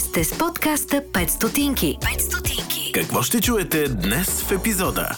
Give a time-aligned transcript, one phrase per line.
[0.00, 1.98] Вие сте с подкаста 5 стотинки.
[2.00, 2.92] 5 стотинки.
[2.92, 5.08] Какво ще чуете днес в епизода?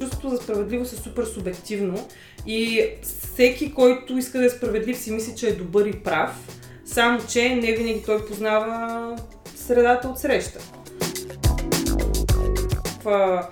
[0.00, 2.08] Чувството за справедливост е супер субективно
[2.46, 6.30] и всеки, който иска да е справедлив, си мисли, че е добър и прав,
[6.86, 9.16] само че не винаги той познава
[9.56, 10.58] средата от среща.
[13.04, 13.42] В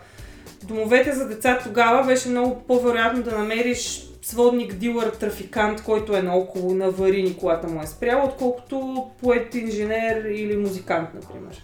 [0.62, 6.74] домовете за деца тогава беше много по-вероятно да намериш сводник, дилър, трафикант, който е наоколо
[6.74, 11.62] на аварийни колата му е спрял, отколкото поет, инженер или музикант, например.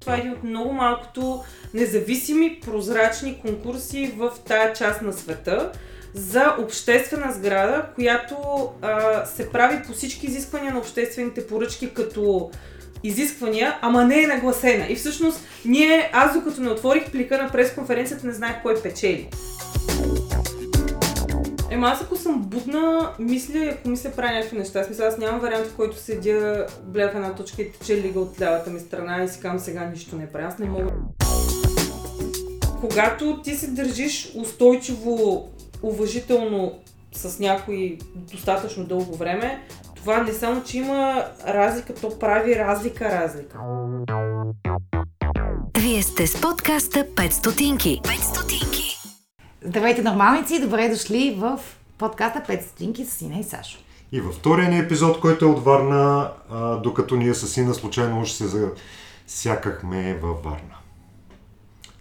[0.00, 1.42] Това е един от много малкото
[1.74, 5.72] независими, прозрачни конкурси в тая част на света
[6.14, 8.36] за обществена сграда, която
[8.82, 12.50] а, се прави по всички изисквания на обществените поръчки като
[13.02, 14.86] изисквания, ама не е нагласена.
[14.88, 19.28] И всъщност ние, аз докато не отворих плика на пресконференцията, не знаех кой печели.
[21.70, 24.84] Ема аз ако съм будна, мисля, ако мисля правя някакви неща.
[24.84, 28.40] Смисъл, аз нямам вариант, в който седя, бля в една точка и тече лига от
[28.40, 30.46] лявата ми страна и си кам сега нищо не правя.
[30.46, 30.90] Аз не мога.
[32.80, 35.48] Когато ти се държиш устойчиво,
[35.82, 36.78] уважително
[37.12, 39.66] с някой достатъчно дълго време,
[40.00, 43.58] това не само, че има разлика, то прави разлика, разлика.
[45.78, 48.00] Вие сте с подкаста 5 стотинки.
[48.04, 48.96] 5 стотинки.
[49.62, 50.60] Здравейте, нормалници!
[50.60, 51.60] Добре дошли в
[51.98, 53.78] подкаста 5 стотинки с Сина и Сашо.
[54.12, 58.20] И във втория ни епизод, който е от Варна, а, докато ние с сина случайно
[58.20, 58.72] уж се
[59.26, 60.76] засякахме във Варна.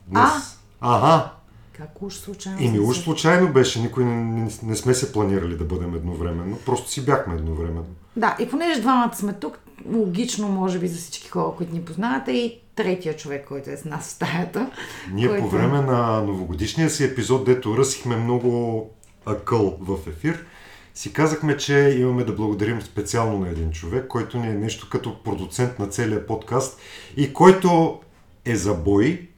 [0.07, 0.59] Днес...
[0.81, 1.31] Ага,
[1.79, 2.61] Как уж случайно?
[2.61, 5.95] и ми се уж случайно беше, никой не, не, не сме се планирали да бъдем
[5.95, 7.95] едновременно, просто си бяхме едновременно.
[8.15, 9.59] Да, и понеже двамата сме тук,
[9.93, 13.85] логично, може би за всички хора, които ни познавате, и третия човек, който е с
[13.85, 14.71] нас в стаята.
[15.11, 18.89] Ние който- по време на новогодишния си епизод, дето ръсихме много
[19.25, 20.45] акъл в ефир,
[20.93, 25.23] си казахме, че имаме да благодарим специално на един човек, който ни е нещо като
[25.23, 26.79] продуцент на целия подкаст
[27.17, 27.99] и който
[28.45, 29.28] е за бой,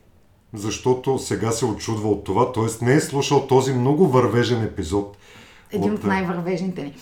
[0.53, 2.85] защото сега се очудва от това, т.е.
[2.85, 5.17] не е слушал този много вървежен епизод.
[5.72, 6.95] Един от най-вървежните ни.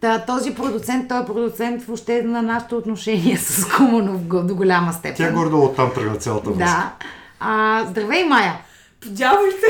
[0.00, 5.16] Та, този продуцент, той е продуцент въобще на нашето отношение с Куманов до голяма степен.
[5.16, 6.64] Тя гордо оттам тръгна цялата връзка.
[6.64, 6.92] Да.
[7.40, 8.58] А, здравей, Майя!
[9.06, 9.66] Дяволите!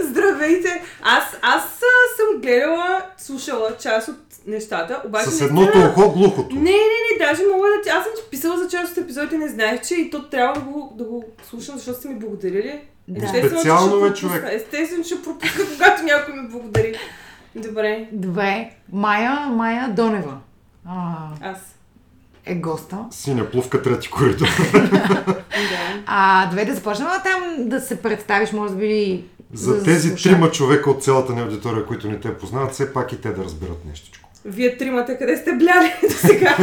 [0.00, 0.82] Здравейте!
[1.02, 1.62] Аз, аз
[2.16, 5.26] съм гледала, слушала част от нещата, обаче...
[5.26, 6.54] С едното ухо глухото.
[6.54, 7.82] Не, не, не, даже мога да...
[7.82, 10.54] ти- Аз съм ти писала за част от епизодите, не знаех, че и то трябва
[10.54, 12.80] да го, да го слушам, защото сте ми благодарили.
[13.08, 13.28] Да.
[13.28, 14.14] Специално, пропусна.
[14.14, 14.44] човек.
[14.52, 16.94] Естествено, ще пропусна, когато някой ми благодари.
[17.56, 18.70] Добре, Добре.
[18.92, 20.38] Майя, Майя Донева.
[20.86, 21.58] А, аз.
[22.46, 22.98] е госта.
[23.10, 24.46] Синя плувка, трети коридор.
[25.52, 26.02] Да.
[26.06, 29.24] А, добре да започнем а там да се представиш, може би...
[29.52, 33.20] За тези трима човека от цялата ни аудитория, които не те познават, все пак и
[33.20, 34.29] те да разберат нещичко.
[34.44, 36.56] Вие тримата къде сте бляли до сега?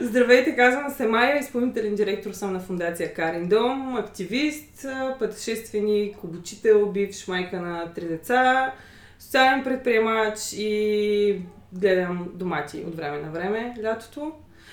[0.00, 4.86] Здравейте, казвам се Майя, изпълнителен директор съм на фундация Карин Дом, активист,
[5.18, 8.72] пътешественик, обучител, бивш майка на три деца,
[9.18, 11.42] социален предприемач и
[11.72, 14.32] гледам домати от време на време лятото.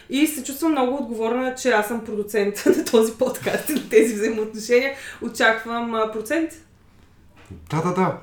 [0.09, 4.13] И се чувствам много отговорна, че аз съм продуцент на този подкаст и на тези
[4.13, 4.94] взаимоотношения.
[5.22, 6.51] Очаквам процент.
[7.69, 8.17] Да, да, да.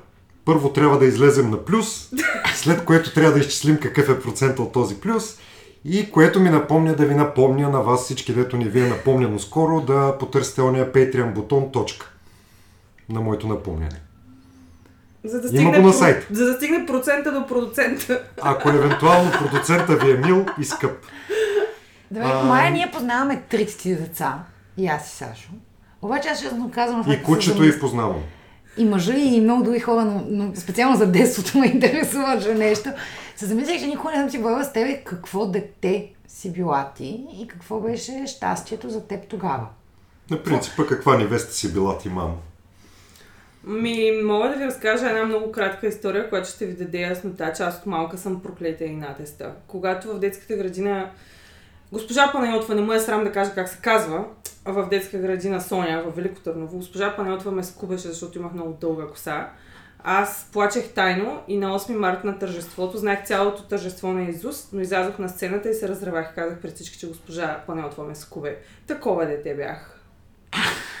[0.45, 2.09] Първо трябва да излезем на плюс,
[2.55, 5.37] след което трябва да изчислим какъв е процент от този плюс
[5.85, 9.39] и което ми напомня да ви напомня на вас всички, дето ни ви е напомняно
[9.39, 12.11] скоро, да потърсите ония Patreon бутон точка
[13.09, 14.01] на моето напомняне.
[15.23, 16.27] За да Има стигне, го на про- сайт.
[16.31, 18.23] За да стигне процента до продуцента.
[18.41, 20.91] Ако евентуално продуцента ви е мил и скъп.
[22.11, 24.39] Добре, А, Майя, ние познаваме трите ти деца.
[24.77, 25.49] И аз и Сашо.
[26.01, 27.11] Обаче аз честно казвам...
[27.11, 28.21] И кучето и познавам.
[28.77, 32.89] И мъжа, и много други хора, но, но специално за детството ме интересува че нещо.
[33.35, 37.25] Се замислях, че никога не съм си говорила с тебе какво дете си била ти
[37.41, 39.67] и какво беше щастието за теб тогава.
[40.31, 42.37] На принципа каква невеста си била ти, мамо?
[43.63, 47.63] Ми, мога да ви разкажа една много кратка история, която ще ви даде яснота, че
[47.63, 49.51] аз от малка съм проклета и натеста.
[49.67, 51.11] Когато в детската градина
[51.91, 54.25] госпожа Панайотова, не му е срам да кажа как се казва,
[54.65, 59.07] в детска градина Соня в Велико Търново, госпожа Панайотова ме скубеше, защото имах много дълга
[59.07, 59.49] коса.
[60.07, 64.81] Аз плачех тайно и на 8 март на тържеството, знаех цялото тържество на Изус, но
[64.81, 68.57] излязох на сцената и се разревах и казах пред всички, че госпожа Панайотова ме скубе.
[68.87, 69.99] Такова дете бях.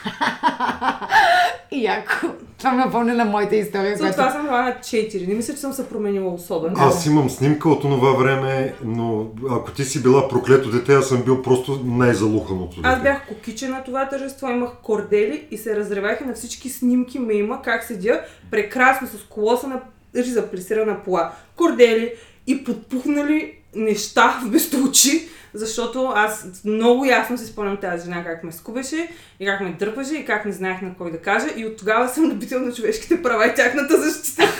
[1.71, 2.27] И яко.
[2.57, 4.31] Това ме напомня на моята история, За която...
[4.31, 5.27] съм била на 4.
[5.27, 6.75] Не мисля, че съм се променила особено.
[6.77, 11.23] Аз имам снимка от това време, но ако ти си била проклето дете, аз съм
[11.23, 12.87] бил просто най-залуханото дете.
[12.87, 17.19] Аз бях кокиче на това тържество, имах кордели и се разревах и на всички снимки
[17.19, 19.81] ме има как седя прекрасно с колоса на
[20.15, 22.13] риза плесирана пола, кордели
[22.47, 28.51] и подпухнали неща вместо очи, защото аз много ясно си спомням тази жена как ме
[28.51, 31.77] скубеше и как ме дърпаше и как не знаех на кой да кажа и от
[31.77, 34.43] тогава съм любител на човешките права и тяхната защита.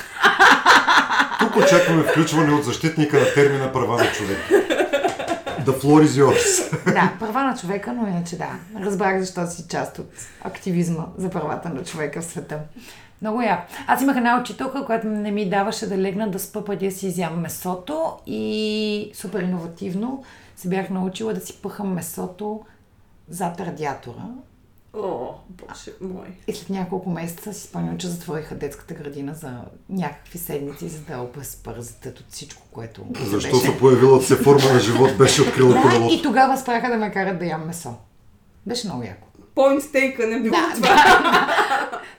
[1.40, 4.38] Тук очакваме включване от защитника на термина права на човек.
[5.66, 6.72] The floor is yours.
[6.94, 8.50] Да, права на човека, но иначе да.
[8.86, 12.60] Разбрах защо си част от активизма за правата на човека в света.
[13.22, 13.66] Много я.
[13.88, 17.40] Аз имах една учителка, която не ми даваше да легна да спа да си изям
[17.40, 20.24] месото и супер иновативно
[20.56, 22.62] се бях научила да си пъхам месото
[23.30, 24.24] зад радиатора.
[24.94, 26.26] О, боже мой.
[26.48, 29.52] И след няколко месеца си спомням, че затвориха детската градина за
[29.90, 33.80] някакви седмици, за да обезпързат от всичко, което се Защото беше.
[33.80, 36.14] появилата се форма на живот беше открила Да, колелото.
[36.14, 37.94] и тогава спряха да ме карат да ям месо.
[38.66, 39.28] Беше много яко.
[39.56, 40.88] Point taken е било Да, това.
[40.88, 41.65] да.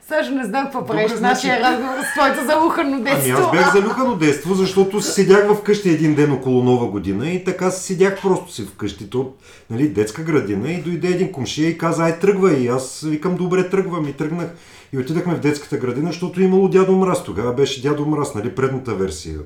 [0.08, 3.38] Също не знам какво правиш в значи- нашия разговор с твоето залухано Ами детство.
[3.38, 8.22] аз бях залюхано детство, защото седях вкъщи един ден около нова година и така седях
[8.22, 9.10] просто си вкъщи.
[9.10, 9.32] То,
[9.70, 12.54] нали, детска градина и дойде един комшия и каза, ай тръгвай.
[12.54, 14.48] И аз викам, добре тръгвам и тръгнах.
[14.92, 17.24] И отидахме в детската градина, защото имало дядо Мраз.
[17.24, 19.38] Тогава беше дядо Мраз, нали, предната версия.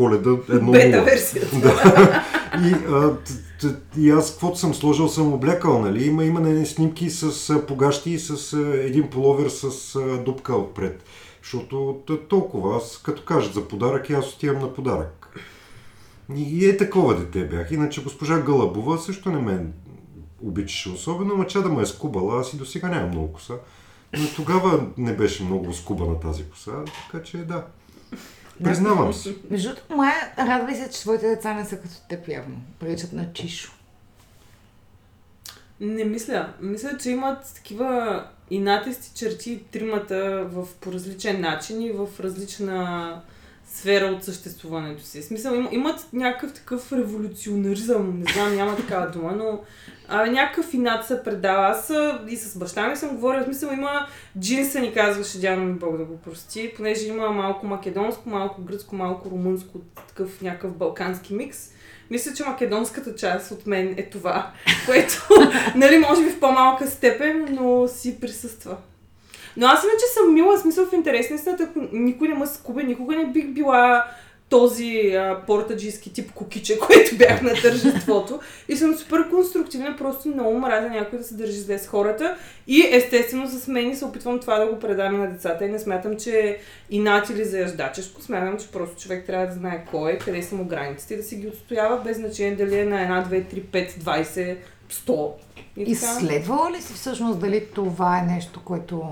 [0.00, 1.56] Коледа едно Бета версията.
[1.60, 2.24] Да.
[2.68, 3.16] И, а,
[3.98, 6.06] и аз каквото съм сложил, съм облякал, нали?
[6.06, 10.56] Има, има не, снимки с а, погащи и с а, един половер с а, дупка
[10.56, 11.04] отпред.
[11.42, 11.98] Защото
[12.28, 15.28] толкова, аз като кажат за подарък, и аз отивам на подарък.
[16.36, 17.70] И, и е такова дете бях.
[17.70, 19.66] Иначе госпожа Гълъбова също не ме
[20.42, 23.54] обичаше особено, ама ча да ме е скубала, аз и до сега нямам много коса.
[24.18, 26.72] Но тогава не беше много скубана тази коса,
[27.12, 27.64] така че да.
[28.64, 29.36] Признавам се.
[29.50, 32.56] Между другото, Майя, радвай се, че твоите деца не са като теб явно.
[32.78, 33.72] Приличат на Чишо.
[35.80, 36.52] Не мисля.
[36.60, 43.22] Мисля, че имат такива инатисти черти тримата в, по различен начин и в различна
[43.72, 45.22] сфера от съществуването си.
[45.22, 49.60] Смисъл, им, имат някакъв такъв революционаризъм, не знам, няма такава дума, но
[50.08, 51.66] а, някакъв инат се предава.
[51.66, 51.92] Аз
[52.28, 54.06] и с баща ми съм говорила, в смисъл има
[54.38, 58.96] джинса ни казваше дядо ми Бог да го прости, понеже има малко македонско, малко гръцко,
[58.96, 59.78] малко румънско,
[60.08, 61.70] такъв някакъв балкански микс.
[62.10, 64.52] Мисля, че македонската част от мен е това,
[64.86, 65.28] което,
[65.76, 68.76] нали, може би в по-малка степен, но си присъства.
[69.56, 72.82] Но аз иначе съм мила, смисъл в интерес на истината, ако никой не ме скубе,
[72.82, 74.04] никога не бих била
[74.50, 78.40] този а, портаджийски тип кукиче, което бях на тържеството.
[78.68, 82.36] И съм супер конструктивна, просто много мразя някой да се държи зле с хората.
[82.66, 85.64] И естествено с мен и се опитвам това да го предам и на децата.
[85.64, 86.56] И не смятам, че е
[86.90, 88.22] инат или заяждаческо.
[88.22, 91.22] Смятам, че просто човек трябва да знае кой е, къде са му границите и да
[91.22, 94.56] си ги отстоява, без значение дали е на 1, 2, 3, 5, 20,
[94.90, 95.30] 100.
[95.76, 95.90] И така.
[95.90, 99.02] Изследвала ли си всъщност дали това е нещо, което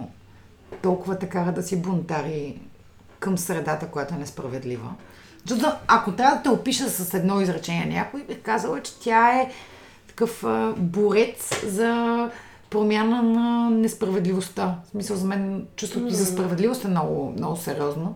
[0.82, 2.60] толкова те кара да си бунтари
[3.18, 4.94] към средата, която е несправедлива?
[5.46, 9.50] Защото ако трябва да те опиша с едно изречение някой, бих казала, че тя е
[10.08, 12.30] такъв а, борец за
[12.70, 14.76] промяна на несправедливостта.
[14.84, 18.14] В смисъл за мен чувството за справедливост е много, много сериозно.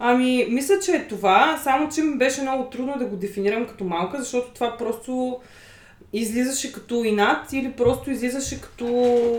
[0.00, 3.84] Ами, мисля, че е това, само че ми беше много трудно да го дефинирам като
[3.84, 5.40] малка, защото това просто
[6.12, 8.86] излизаше като инат или просто излизаше като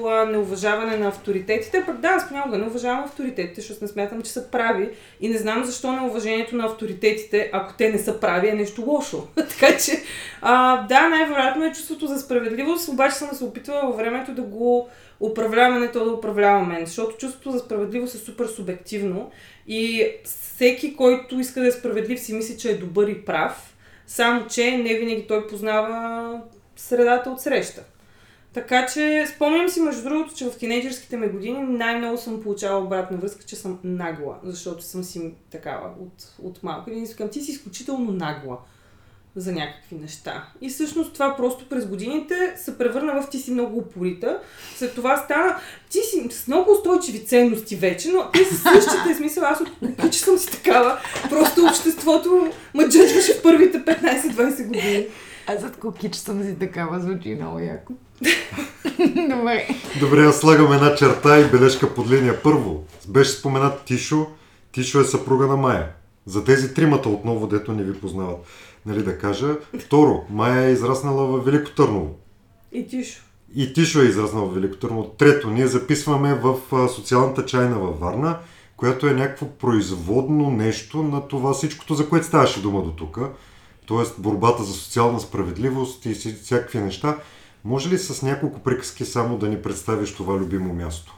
[0.07, 1.83] а, неуважаване на авторитетите.
[1.86, 4.89] Пък да, аз понякога не уважавам авторитетите, защото не смятам, че са прави
[5.21, 9.27] и не знам защо неуважението на авторитетите, ако те не са прави, е нещо лошо.
[9.36, 9.91] така че,
[10.41, 14.89] а, да, най-вероятно е чувството за справедливост, обаче съм се опитвала във времето да го
[15.20, 19.32] управлявам, а не то да управлява мен, защото чувството за справедливост е супер субективно
[19.67, 23.75] и всеки, който иска да е справедлив, си мисли, че е добър и прав,
[24.08, 26.41] само че не винаги той познава
[26.79, 27.83] средата от среща.
[28.53, 33.17] Така че спомням си, между другото, че в тинейджерските ми години най-много съм получавала обратна
[33.17, 36.89] връзка, че съм нагла, защото съм си такава от, от малко.
[36.89, 38.57] И казвам, ти си изключително нагла
[39.36, 40.48] за някакви неща.
[40.62, 44.39] И всъщност това просто през годините се превърна в ти си много упорита.
[44.75, 45.55] След това стана,
[45.89, 49.15] ти си с много устойчиви ценности вече, но те са същите.
[49.17, 49.57] Смисъл, аз
[50.12, 51.00] съм си такава.
[51.29, 55.07] Просто обществото ме джъджваше в първите 15-20 години.
[55.50, 57.94] Аз зад кукич съм си такава, звучи много яко.
[59.29, 59.68] Добре.
[60.00, 62.44] Добре, аз слагам една черта и бележка под линия.
[62.44, 64.27] Първо, беше споменат Тишо.
[64.72, 65.88] Тишо е съпруга на Майя.
[66.25, 68.38] За тези тримата отново, дето не ви познават.
[68.86, 69.58] Нали да кажа.
[69.79, 72.15] Второ, Майя е израснала в Велико Търново.
[72.72, 73.22] И тишо.
[73.56, 75.03] И Тишо е израснал в Велико Търново.
[75.10, 78.38] Трето, ние записваме в а, социалната чайна във Варна,
[78.77, 83.20] която е някакво производно нещо на това всичкото, за което ставаше дума до тук.
[83.89, 87.17] Тоест борбата за социална справедливост и всякакви неща.
[87.65, 91.15] Може ли с няколко приказки само да ни представиш това любимо място?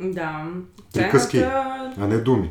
[0.00, 0.44] Да.
[0.92, 2.50] Приказки, Чайната- а не думи.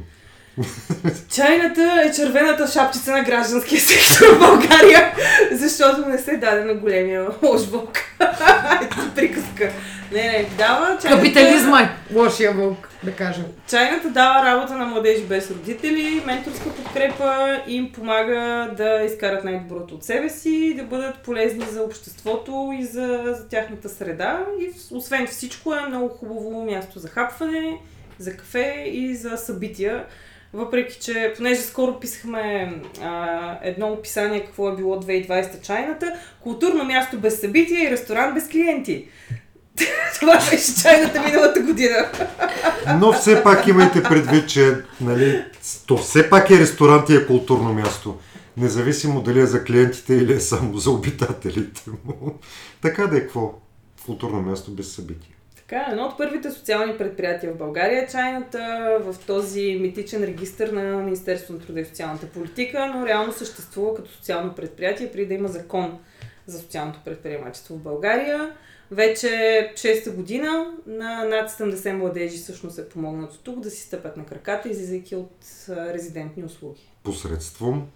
[1.29, 5.13] Чайната е червената шапчица на гражданския сектор в България,
[5.51, 7.97] защото не се даде на големия лош вълк.
[9.15, 9.71] Приказка.
[10.13, 11.09] Не, не, дава чайната...
[11.09, 13.45] Капитализма е лошия вълк, да кажем.
[13.67, 20.03] Чайната дава работа на младежи без родители, менторска подкрепа им помага да изкарат най-доброто от
[20.03, 24.45] себе си, да бъдат полезни за обществото и за, за тяхната среда.
[24.59, 27.77] И освен всичко е много хубаво място за хапване,
[28.19, 30.05] за кафе и за събития.
[30.53, 37.17] Въпреки, че понеже скоро писахме а, едно описание какво е било 2020 чайната, културно място
[37.17, 39.07] без събития и ресторант без клиенти.
[40.19, 42.09] Това беше чайната миналата година.
[42.99, 45.45] Но все пак имайте предвид, че нали,
[45.87, 48.19] то все пак е ресторант и е културно място.
[48.57, 52.39] Независимо дали е за клиентите или е само за обитателите му.
[52.81, 53.53] Така да е какво?
[54.05, 55.33] Културно място без събития.
[55.55, 60.97] Така, едно от първите социални предприятия в България е чайната в този митичен регистр на
[60.97, 65.47] Министерството на труда и социалната политика, но реално съществува като социално предприятие, преди да има
[65.47, 65.99] закон
[66.47, 68.51] за социалното предприемачество в България.
[68.93, 69.27] Вече
[69.75, 74.25] 6-та година на над 70 младежи всъщност е помогнат от тук да си стъпят на
[74.25, 75.35] краката, излизайки от
[75.69, 76.81] резидентни услуги.
[77.03, 77.87] Посредством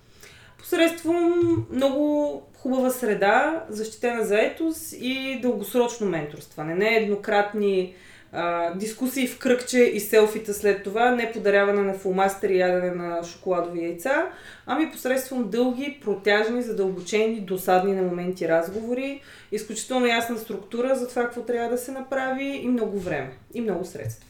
[0.58, 6.76] Посредством много хубава среда, защитена заетост и дългосрочно менторстване.
[6.76, 7.96] Не еднократни
[8.32, 13.24] а, дискусии в кръгче и селфита след това, не подаряване на фулмастери и ядене на
[13.24, 14.26] шоколадови яйца,
[14.66, 21.42] ами посредством дълги, протяжни, задълбочени, досадни на моменти разговори, изключително ясна структура за това какво
[21.42, 24.26] трябва да се направи и много време, и много средства.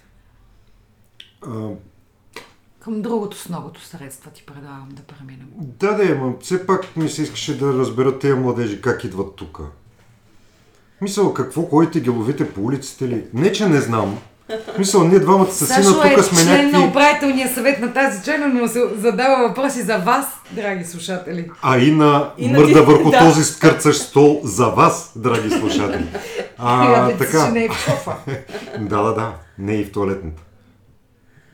[1.42, 1.70] а,
[2.80, 5.48] Към другото с многото средства ти предлагам да преминем.
[5.60, 9.62] Да, да, ама все пак ми се искаше да разберат тези младежи как идват тук.
[11.02, 13.24] Мисъл, какво ходите ги ловите по улиците ли?
[13.34, 14.18] Не, че не знам.
[14.78, 16.90] Мисъл, ние двамата с сина Сашо е тук сме член на някакви...
[16.90, 21.52] управителния съвет на тази чайна, но се задава въпроси за вас, драги слушатели.
[21.62, 23.20] А и на И на мърда ти- върху да.
[23.20, 26.06] този скърцащ стол за вас, драги слушатели.
[26.60, 27.50] А, се, че така.
[27.50, 28.16] не е в шофа.
[28.80, 29.34] Да, да, да.
[29.60, 30.42] Не и в туалетната.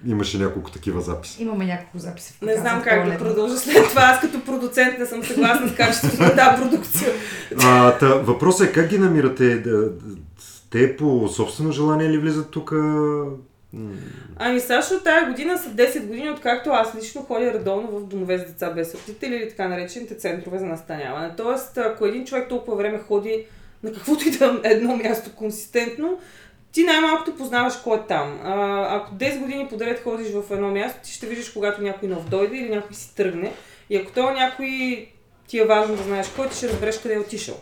[0.06, 1.44] Имаше няколко такива записи.
[1.44, 2.34] Имаме няколко записи.
[2.34, 4.02] в Не знам как да продължа след това.
[4.02, 7.12] Аз като продуцент не съм съгласна с качеството на тази продукция.
[7.64, 9.56] А, та, въпросът е как ги намирате?
[9.56, 9.90] Да,
[10.70, 12.74] те по собствено желание ли влизат тук?
[14.38, 18.46] Ами Сашо, тая година са 10 години, откакто аз лично ходя редовно в домове с
[18.46, 21.32] деца без родители или така наречените центрове за настаняване.
[21.38, 23.46] Тоест, ако един човек толкова време ходи
[23.84, 26.20] на каквото и да е едно място консистентно,
[26.74, 28.40] ти най-малкото познаваш кой е там.
[28.44, 32.30] А, ако 10 години подред ходиш в едно място, ти ще виждаш когато някой нов
[32.30, 33.54] дойде или някой си тръгне.
[33.90, 35.08] И ако то някой
[35.48, 37.56] ти е важно да знаеш кой, ти ще разбереш къде е отишъл.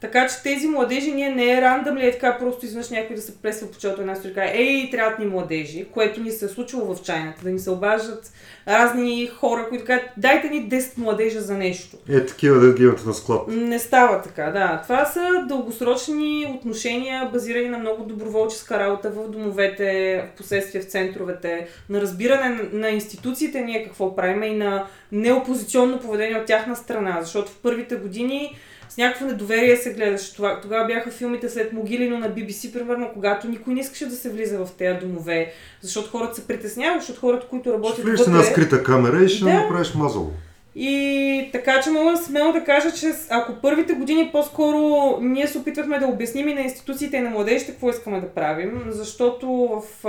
[0.00, 3.22] Така че тези младежи ние не е рандъм ли е така просто изведнъж някой да
[3.22, 6.94] се плесва по челото една каже, ей, трябват ни младежи, което ни се е случило
[6.94, 8.32] в чайната, да ни се обаждат
[8.68, 11.96] разни хора, които кажат, дайте ни 10 младежа за нещо.
[12.08, 13.48] Е, такива да ги имате на склад.
[13.48, 14.80] Не става така, да.
[14.82, 21.68] Това са дългосрочни отношения, базирани на много доброволческа работа в домовете, в последствие в центровете,
[21.88, 27.50] на разбиране на институциите ние какво правим и на неопозиционно поведение от тяхна страна, защото
[27.52, 28.56] в първите години
[28.88, 30.60] с някакво недоверие се гледаше това.
[30.60, 34.58] Тогава бяха филмите след Могилино на BBC, примерно, когато никой не искаше да се влиза
[34.58, 38.82] в тези домове, защото хората се притесняват, защото хората, които Ще работят влезеш на скрита
[38.82, 39.54] камера и ще Да.
[39.54, 40.30] направиш мазало.
[40.74, 44.78] и така че мога смело да кажа, че ако първите години по-скоро
[45.20, 48.82] ние се опитвахме да обясним и на институциите и на младежите какво искаме да правим,
[48.88, 50.04] защото в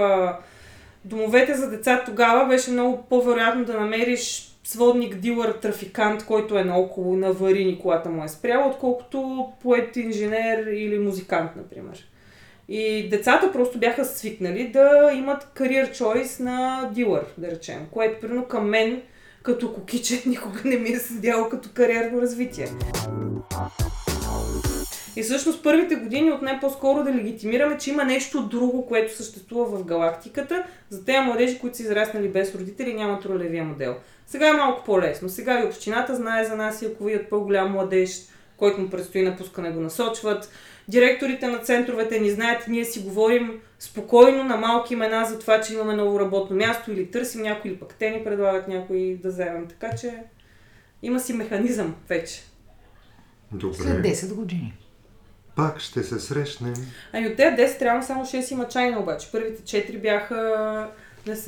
[1.06, 7.16] домовете за деца тогава беше много по-вероятно да намериш сводник, дилър, трафикант, който е наоколо
[7.16, 12.08] на аварийни колата му е спряла, отколкото поет, инженер или музикант, например.
[12.70, 18.46] И децата просто бяха свикнали да имат кариер чойс на дилър, да речем, което примерно
[18.46, 19.02] към мен
[19.44, 22.68] като кокиче никога не ми е седяло като кариерно развитие.
[25.16, 29.78] И всъщност първите години от не по-скоро да легитимираме, че има нещо друго, което съществува
[29.78, 33.96] в галактиката, за тези младежи, които са израснали без родители и нямат ролевия модел.
[34.28, 35.30] Сега е малко по-лесно.
[35.30, 38.22] Сега и общината знае за нас и ако видят по-голям младеж,
[38.58, 40.52] който му предстои напускане, го насочват.
[40.88, 45.74] Директорите на центровете ни знаят, ние си говорим спокойно на малки имена за това, че
[45.74, 49.68] имаме ново работно място или търсим някой, или пък те ни предлагат някой да вземем.
[49.68, 50.14] Така че
[51.02, 52.44] има си механизъм вече.
[53.52, 53.78] Добре.
[53.78, 54.74] След 10 години.
[55.56, 56.74] Пак ще се срещнем.
[57.14, 59.32] Ами от тези 10 трябва само 6 има чайна обаче.
[59.32, 60.92] Първите 4 бяха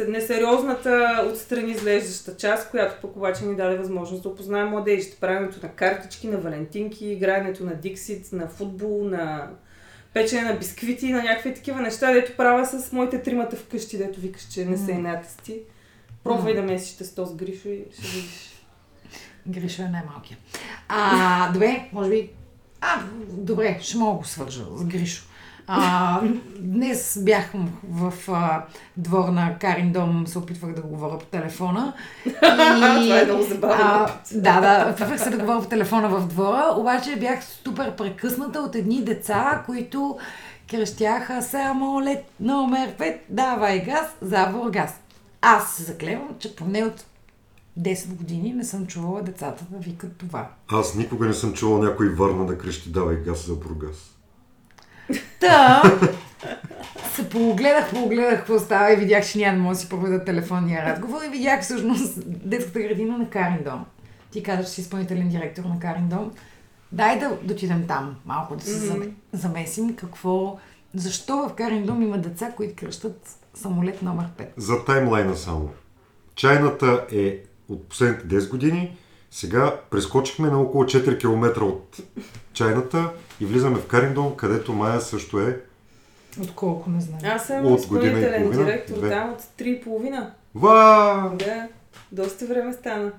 [0.07, 5.17] несериозната отстрани изглеждаща част, която пък обаче ни даде възможност да опознаем младежите.
[5.19, 9.48] Правенето на картички, на валентинки, игрането на диксит, на футбол, на
[10.13, 14.43] печене на бисквити, на някакви такива неща, дето правя с моите тримата вкъщи, дето викаш,
[14.43, 15.59] че не са и натисти.
[16.24, 18.65] Пробвай да месиш с Гришо и ще видиш.
[19.48, 20.38] Гриша е най-малкия.
[20.88, 22.29] А, добре, може би...
[22.81, 25.28] А, добре, ще мога го свържа с Гришо.
[25.71, 26.21] А,
[26.59, 27.51] днес бях
[27.89, 28.65] в а,
[28.97, 31.93] двор на Карин дом, се опитвах да говоря по телефона.
[32.25, 33.77] И, Това е много забавно.
[33.79, 38.59] А, да, да, опитвах се да говоря по телефона в двора, обаче бях супер прекъсната
[38.59, 40.17] от едни деца, които
[40.69, 44.99] крещяха само лет номер 5, давай газ за Бургас.
[45.41, 47.05] Аз се заклевам, че поне от
[47.79, 50.49] 10 години не съм чувала децата да викат това.
[50.67, 54.18] Аз никога не съм чувал някой върна да крещи давай газ за Бургас.
[55.39, 55.83] Та,
[57.15, 60.85] се поогледах, поогледах какво става и видях, че няма да мога да си проведа телефонния
[60.85, 63.85] разговор и видях всъщност детската градина на Карин Дом.
[64.31, 66.31] Ти казваш, че си изпълнителен директор на Карин Дом.
[66.91, 69.11] Дай да дотидем там малко, да се mm-hmm.
[69.33, 70.57] замесим какво,
[70.95, 74.45] защо в Карин Дом има деца, които кръщат самолет номер 5.
[74.57, 75.69] За таймлайна само.
[76.35, 77.37] Чайната е
[77.69, 78.97] от последните 10 години.
[79.31, 81.97] Сега прескочихме на около 4 км от
[82.53, 85.58] чайната и влизаме в Кариндом, където Майя също е.
[86.41, 87.19] От колко не знам.
[87.36, 89.10] Аз съм От година и половина, директор две.
[89.10, 90.27] там от 3,5.
[90.55, 91.31] Ва!
[91.36, 91.67] Да,
[92.12, 93.12] доста време стана.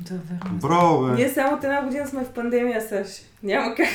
[0.00, 0.58] Да, верно.
[0.60, 1.12] Браво, бе!
[1.12, 3.08] Ние само от една година сме в пандемия, Саш.
[3.42, 3.88] Няма как.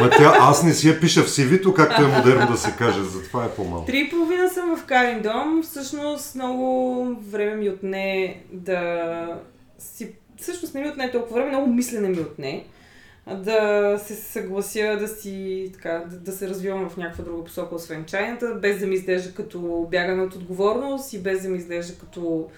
[0.00, 3.02] Ма тя, аз не си я пиша в CV-то, както е модерно да се каже,
[3.02, 3.86] затова е по-малко.
[3.86, 5.62] Три и половина съм в Карин дом.
[5.62, 9.38] Всъщност много време ми отне да
[9.78, 10.12] си...
[10.40, 12.64] Всъщност не ми отне толкова време, много мислене ми отне.
[13.34, 18.04] Да се съглася да си така, да, да се развивам в някаква друга посока, освен
[18.04, 22.50] чайната, без да ми изглежда като бягане от отговорност и без да ми изглежда като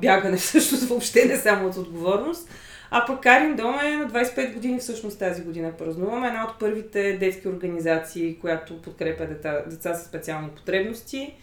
[0.00, 2.48] бягане всъщност въобще не само от отговорност.
[2.90, 6.26] А пък Карин Дом е на 25 години всъщност тази година празнуваме.
[6.26, 11.34] Една от първите детски организации, която подкрепя деца, деца с специални потребности.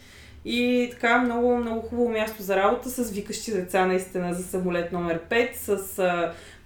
[0.46, 5.20] И така много, много хубаво място за работа с викащи деца наистина за самолет номер
[5.30, 6.00] 5, с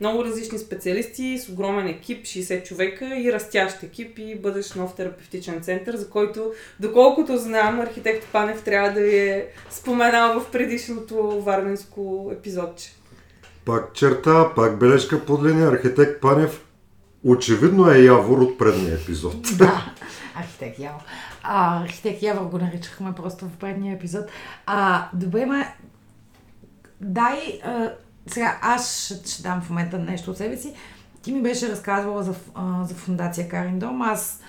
[0.01, 5.61] много различни специалисти, с огромен екип, 60 човека и растящ екип и бъдещ нов терапевтичен
[5.61, 12.31] център, за който, доколкото знам, архитект Панев трябва да ви е споменал в предишното варненско
[12.33, 12.93] епизодче.
[13.65, 16.65] Пак черта, пак бележка под линия, архитект Панев.
[17.23, 19.35] Очевидно е Явор от предния епизод.
[19.57, 19.93] Да,
[20.35, 21.01] архитект Явор.
[21.43, 24.25] А, архитект Явор го наричахме просто в предния епизод.
[24.65, 25.65] А, добре, ма...
[27.01, 27.59] Дай...
[27.63, 27.91] А,
[28.27, 30.73] сега аз ще, ще дам в момента нещо от себе си.
[31.21, 34.01] Ти ми беше разказвала за, а, за фундация Карин Дом.
[34.01, 34.41] Аз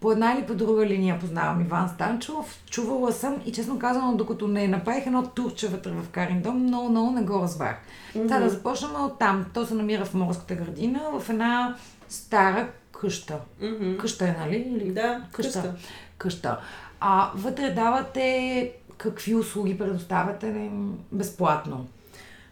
[0.00, 2.62] по една или по друга линия познавам Иван Станчов.
[2.70, 6.88] Чувала съм и честно казано, докато не направих едно турче вътре в Карин Дом, много,
[6.88, 7.76] много не го разбрах.
[8.14, 8.28] Mm-hmm.
[8.28, 9.46] Та да започнем от там.
[9.54, 11.76] То се намира в морската градина, в една
[12.08, 13.38] стара къща.
[13.62, 13.96] Мгм.
[13.98, 14.56] Къща е, нали?
[14.56, 14.92] Или...
[14.92, 15.62] Да, къща.
[15.62, 15.74] къща.
[16.18, 16.60] къща.
[17.00, 20.70] А вътре давате какви услуги предоставяте
[21.12, 21.86] безплатно?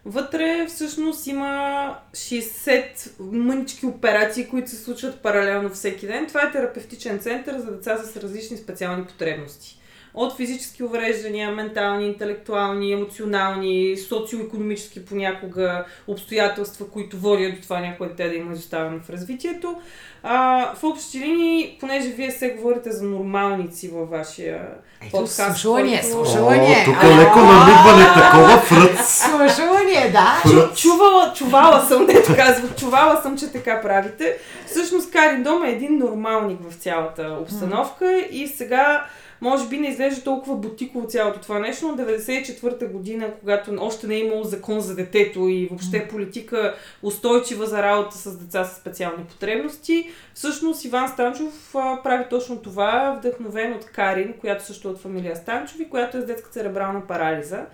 [0.08, 6.26] Вътре всъщност има 60 мънички операции, които се случват паралелно всеки ден.
[6.26, 9.80] Това е терапевтичен център за деца с различни специални потребности.
[10.16, 18.28] От физически увреждания, ментални, интелектуални, емоционални, социо-економически понякога обстоятелства, които водят до това някое дете
[18.28, 19.76] да има изоставено в развитието.
[20.22, 24.68] А, в общи линии, понеже вие се говорите за нормалници във вашия
[25.02, 25.56] Ето, подкаст.
[25.56, 26.84] слушание, който- слушание.
[26.84, 29.06] Тук А, леко намигване, такова фръц.
[29.08, 30.40] Слушание, да.
[30.42, 30.78] Фръц.
[30.80, 34.36] Чувала, чувала съм, дето казва, чувала съм, че така правите.
[34.66, 39.06] Всъщност Карин Дом е един нормалник в цялата обстановка и сега
[39.40, 44.14] може би не изглежда толкова бутиково цялото това нещо, но 94-та година, когато още не
[44.14, 49.24] е имало закон за детето и въобще политика устойчива за работа с деца с специални
[49.24, 55.00] потребности, всъщност Иван Станчов а, прави точно това, вдъхновен от Карин, която също е от
[55.00, 57.66] фамилия Станчови, която е с детска церебрална парализа.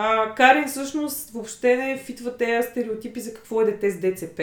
[0.00, 4.40] А, Карин всъщност въобще не фитва тези стереотипи за какво е дете с ДЦП.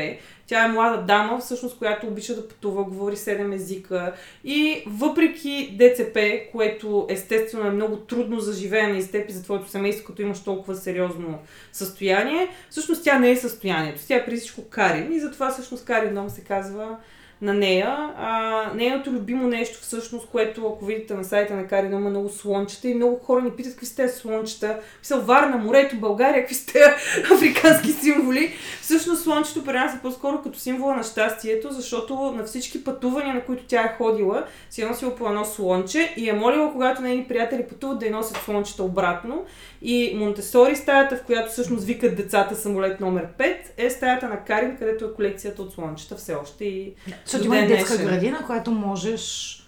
[0.48, 4.14] Тя е млада дама, всъщност, която обича да пътува, говори 7 езика
[4.44, 6.20] и въпреки ДЦП,
[6.52, 10.22] което естествено е много трудно за живеене и с теб и за твоето семейство, като
[10.22, 11.40] имаш толкова сериозно
[11.72, 14.02] състояние, всъщност тя не е състоянието.
[14.08, 16.98] Тя е при всичко Карин и затова всъщност Карин дом се казва
[17.42, 18.14] на нея.
[18.18, 22.88] А, нейното любимо нещо всъщност, което ако видите на сайта на Карин има много слончета
[22.88, 24.80] и много хора ни питат какви сте слончета.
[25.00, 26.80] Мисъл, Варна, морето, България, какви сте
[27.34, 28.54] африкански символи.
[28.82, 33.42] Всъщност слончето при нас е по-скоро като символа на щастието, защото на всички пътувания, на
[33.42, 37.26] които тя е ходила, си е носила по едно слонче и е молила, когато нейни
[37.28, 39.46] приятели пътуват, да й носят слончета обратно.
[39.82, 44.78] И Монтесори, стаята, в която всъщност викат децата самолет номер 5, е стаята на Карин,
[44.78, 46.94] където е колекцията от слончета все още и
[47.26, 49.62] Защото има детска градина, която можеш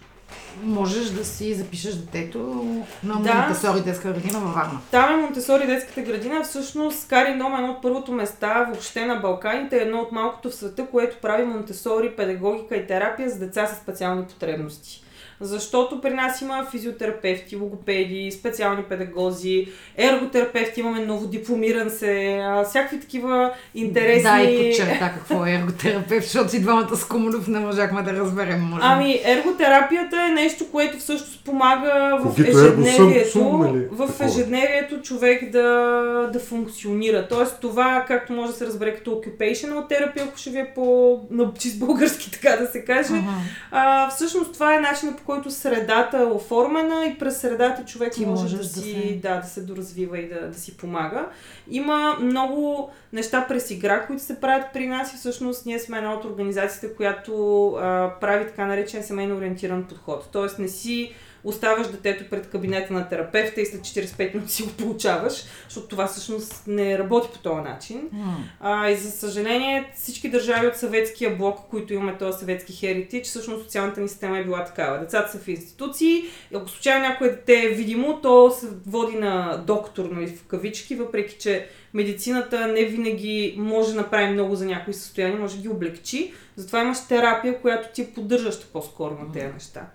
[0.64, 2.40] можеш да си запишеш детето
[3.04, 3.34] на Да.
[3.34, 4.80] Монтесори детска градина във Варна.
[4.92, 6.44] Там е Монтесори детската градина.
[6.44, 10.88] Всъщност Кариндом е едно от първото места въобще на Балканите, едно от малкото в света,
[10.92, 15.04] което прави Монтесори, педагогика и терапия за деца с специални потребности.
[15.42, 23.54] Защото при нас има физиотерапевти, логопеди, специални педагози, ерготерапевти, имаме новодипломиран се, а, всякакви такива
[23.76, 24.24] интересни...
[24.24, 28.62] Да, и подчерта какво е ерготерапевт, защото и двамата с Кумулов не можахме да разберем.
[28.62, 28.82] Може.
[28.84, 33.88] Ами, ерготерапията е нещо, което всъщност помага в ежедневието, нали?
[33.92, 37.28] в ежедневието човек да, да функционира.
[37.28, 41.20] Тоест това, както може да се разбере като occupational therapy, ако ще ви е по
[41.32, 43.34] на чист български, така да се каже, Ага.
[43.72, 48.26] а, всъщност това е начинът по който средата е оформена и през средата човек Ти
[48.26, 51.26] може да, да си, се- да, да се доразвива и да, да си помага.
[51.70, 56.14] Има много неща през игра, които се правят при нас и всъщност ние сме една
[56.14, 60.30] от организациите, която а, прави така наречен семейно ориентиран подход.
[60.32, 64.70] Тоест не си оставаш детето пред кабинета на терапевта и след 45 минути си го
[64.70, 68.10] получаваш, защото това всъщност не работи по този начин.
[68.60, 73.64] А, и за съжаление, всички държави от съветския блок, които имаме този съветски херитич, всъщност
[73.64, 75.00] социалната ни система е била такава.
[75.00, 76.24] Децата са в институции,
[76.56, 81.38] ако случайно някое дете е видимо, то се води на доктор, нали, в кавички, въпреки
[81.40, 86.34] че медицината не винаги може да направи много за някои състояния, може да ги облегчи.
[86.56, 89.88] Затова имаш терапия, която ти е поддържаща по-скоро на тези неща.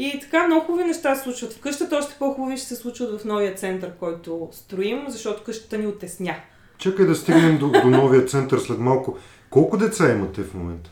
[0.00, 3.24] И така много хубави неща се случват в къщата, още по-хубави ще се случват в
[3.24, 6.34] новия център, който строим, защото къщата ни отесня.
[6.78, 9.16] Чакай да стигнем до, до новия център след малко.
[9.50, 10.90] Колко деца имате в момента?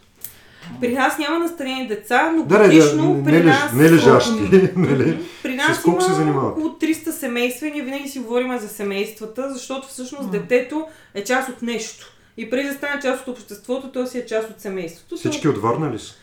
[0.81, 3.73] При нас няма настанени деца, но Да, да, да, годишно не, при нас...
[3.73, 4.51] не лежащи?
[5.43, 6.61] При нас колко се има занимавате?
[6.61, 11.49] около 300 семейства и ние винаги си говорим за семействата, защото всъщност детето е част
[11.49, 12.13] от нещо.
[12.37, 15.17] И преди да стане част от обществото, то си е част от семейството.
[15.17, 16.15] Всички от Варна ли са?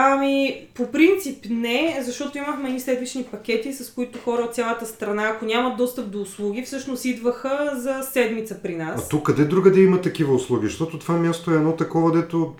[0.00, 5.22] Ами, по принцип не, защото имахме и седмични пакети, с които хора от цялата страна,
[5.28, 9.04] ако нямат достъп до услуги, всъщност идваха за седмица при нас.
[9.04, 10.66] А тук къде другаде има такива услуги?
[10.66, 12.54] Защото това място е едно такова, дето...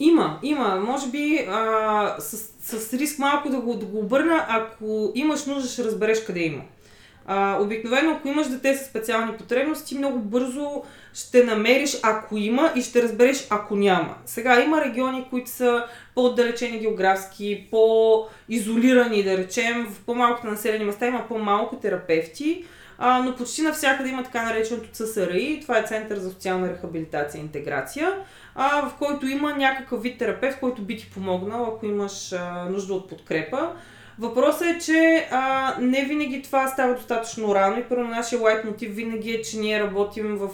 [0.00, 0.82] Има, има.
[0.86, 5.68] Може би а, с, с риск малко да го, да го обърна, ако имаш нужда,
[5.68, 6.62] ще разбереш къде има.
[7.26, 10.82] А, обикновено, ако имаш дете с специални потребности, много бързо
[11.14, 14.14] ще намериш, ако има, и ще разбереш, ако няма.
[14.26, 19.86] Сега има региони, които са по-отдалечени географски, по-изолирани, да речем.
[19.86, 22.64] В по-малките населени места има по-малко терапевти,
[22.98, 25.58] а, но почти навсякъде има така нареченото ЦСРИ.
[25.62, 28.14] Това е Център за социална рехабилитация и интеграция,
[28.54, 32.94] а, в който има някакъв вид терапевт, който би ти помогнал, ако имаш а, нужда
[32.94, 33.72] от подкрепа.
[34.20, 38.94] Въпросът е, че а, не винаги това става достатъчно рано и първо нашия лайт мотив
[38.94, 40.48] винаги е, че ние работим в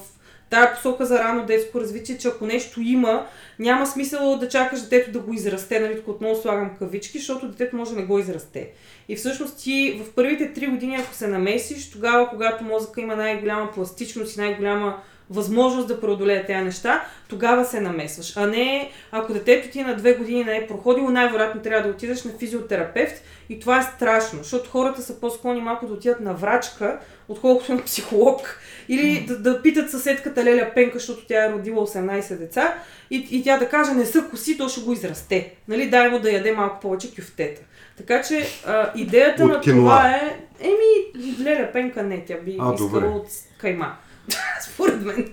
[0.51, 3.27] тая посока за рано детско развитие, че ако нещо има,
[3.59, 7.77] няма смисъл да чакаш детето да го израсте, нали, тук отново слагам кавички, защото детето
[7.77, 8.71] може да не го израсте.
[9.09, 13.71] И всъщност ти в първите три години, ако се намесиш, тогава, когато мозъка има най-голяма
[13.73, 18.37] пластичност и най-голяма възможност да преодолее тези неща, тогава се намесваш.
[18.37, 22.25] А не, ако детето ти на две години не е проходило, най-вероятно трябва да отидеш
[22.25, 26.99] на физиотерапевт и това е страшно, защото хората са по-склонни малко да отидат на врачка,
[27.29, 28.61] отколкото на психолог.
[28.89, 32.75] Или да, да питат съседката Леля Пенка, защото тя е родила 18 деца
[33.11, 35.55] и, и тя да каже не са коси, то ще го израсте.
[35.69, 37.63] Нали, дай му да яде малко повече кюфтета.
[37.97, 39.79] Така че а, идеята От на киноа.
[39.81, 43.07] това е, еми, Леля Пенка не, тя би А, искала добре.
[43.07, 43.27] от
[43.59, 43.97] кайма.
[44.61, 45.29] Според мен.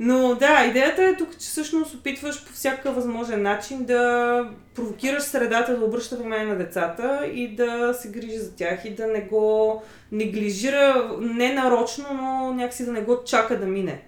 [0.00, 5.78] Но да, идеята е тук, че всъщност опитваш по всякакъв възможен начин да провокираш средата
[5.78, 9.82] да обръща внимание на децата и да се грижи за тях и да не го
[10.12, 14.02] неглижира, не нарочно, но някакси да не го чака да мине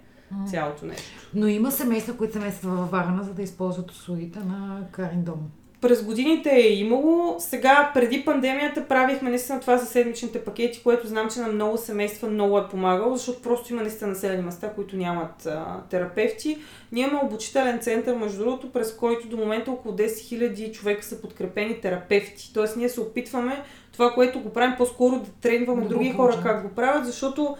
[0.50, 1.28] цялото нещо.
[1.34, 5.50] Но има семейства, които се местят във Варна, за да използват услугите на Карин Дом.
[5.84, 7.36] През годините е имало.
[7.38, 12.28] Сега, преди пандемията, правихме наистина това за седмичните пакети, което знам, че на много семейства
[12.28, 16.58] много е помагало, защото просто има наистина населени места, които нямат а, терапевти.
[16.92, 21.20] Ние имаме обучителен център, между другото, през който до момента около 10 000 човека са
[21.20, 22.50] подкрепени терапевти.
[22.54, 26.40] Тоест, ние се опитваме това, което го правим, по-скоро да тренваме Да го други хора
[26.42, 27.56] как го правят, защото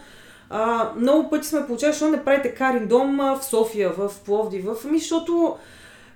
[0.49, 4.75] а, много пъти сме получавали, защо не правите Карин дом в София, в Пловдив, в...
[4.85, 5.57] Ами, защото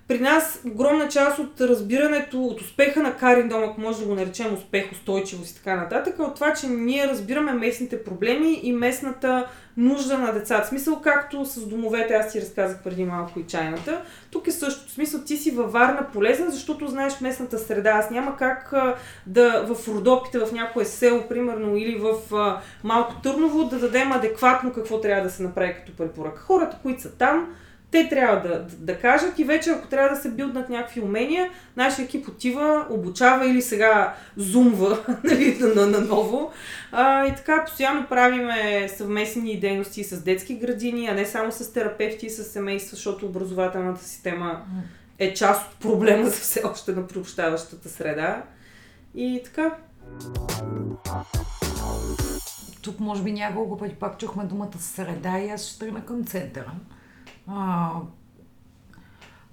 [0.09, 4.15] при нас огромна част от разбирането, от успеха на Карин Дом, ако може да го
[4.15, 8.73] наречем успех, устойчивост и така нататък, е от това, че ние разбираме местните проблеми и
[8.73, 10.67] местната нужда на децата.
[10.67, 14.91] Смисъл, както с домовете, аз ти разказах преди малко и чайната, тук е същото.
[14.91, 17.89] Смисъл, ти си във Варна полезен, защото знаеш местната среда.
[17.89, 18.73] Аз няма как
[19.27, 22.15] да в Родопите, в някое село, примерно, или в
[22.83, 26.41] Малко Търново, да дадем адекватно какво трябва да се направи като препоръка.
[26.41, 27.55] Хората, които са там,
[27.91, 32.05] те трябва да, да, кажат и вече ако трябва да се билднат някакви умения, нашия
[32.05, 36.51] екип отива, обучава или сега зумва нали, на, на, на ново.
[36.91, 42.25] А, и така постоянно правиме съвместни дейности с детски градини, а не само с терапевти
[42.25, 44.61] и с семейства, защото образователната система
[45.19, 48.43] е част от проблема за все още на приобщаващата среда.
[49.15, 49.75] И така.
[52.81, 56.71] Тук може би няколко пъти пак чухме думата среда и аз ще тръгна към центъра.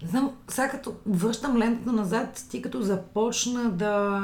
[0.02, 4.22] Не знам, сега като връщам лентата назад, ти като започна да...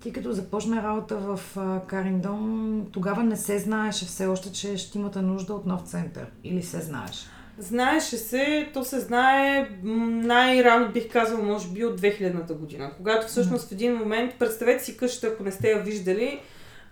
[0.00, 1.40] Ти като започна работа в
[1.86, 6.26] Кариндон, тогава не се знаеше все още, че ще имате нужда от нов център.
[6.44, 7.26] Или се знаеш?
[7.58, 13.68] Знаеше се, то се знае най-рано бих казал, може би от 2000-та година, когато всъщност
[13.68, 16.40] в един момент, представете си къщата, ако не сте я виждали,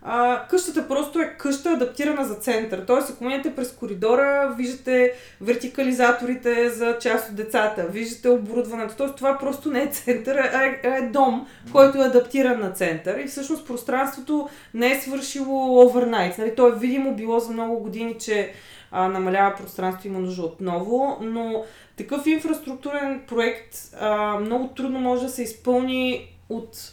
[0.03, 2.85] а, къщата просто е къща адаптирана за център.
[2.87, 8.95] Тоест, ако минете през коридора, виждате вертикализаторите за част от децата, виждате оборудването.
[8.97, 13.19] Тоест, това просто не е център, а е, е дом, който е адаптиран на център.
[13.19, 16.39] И всъщност пространството не е свършило овернайт.
[16.39, 16.55] Нали?
[16.55, 18.53] То е видимо било за много години, че
[18.91, 21.65] а, намалява пространство, има нужда отново, но
[21.97, 26.93] такъв инфраструктурен проект а, много трудно може да се изпълни от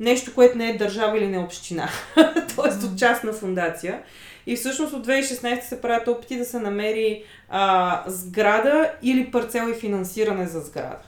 [0.00, 2.86] нещо, което не е държава или не е община, т.е.
[2.86, 4.02] от частна фундация.
[4.46, 9.80] И всъщност от 2016 се правят опити да се намери а, сграда или парцел и
[9.80, 10.98] финансиране за сграда.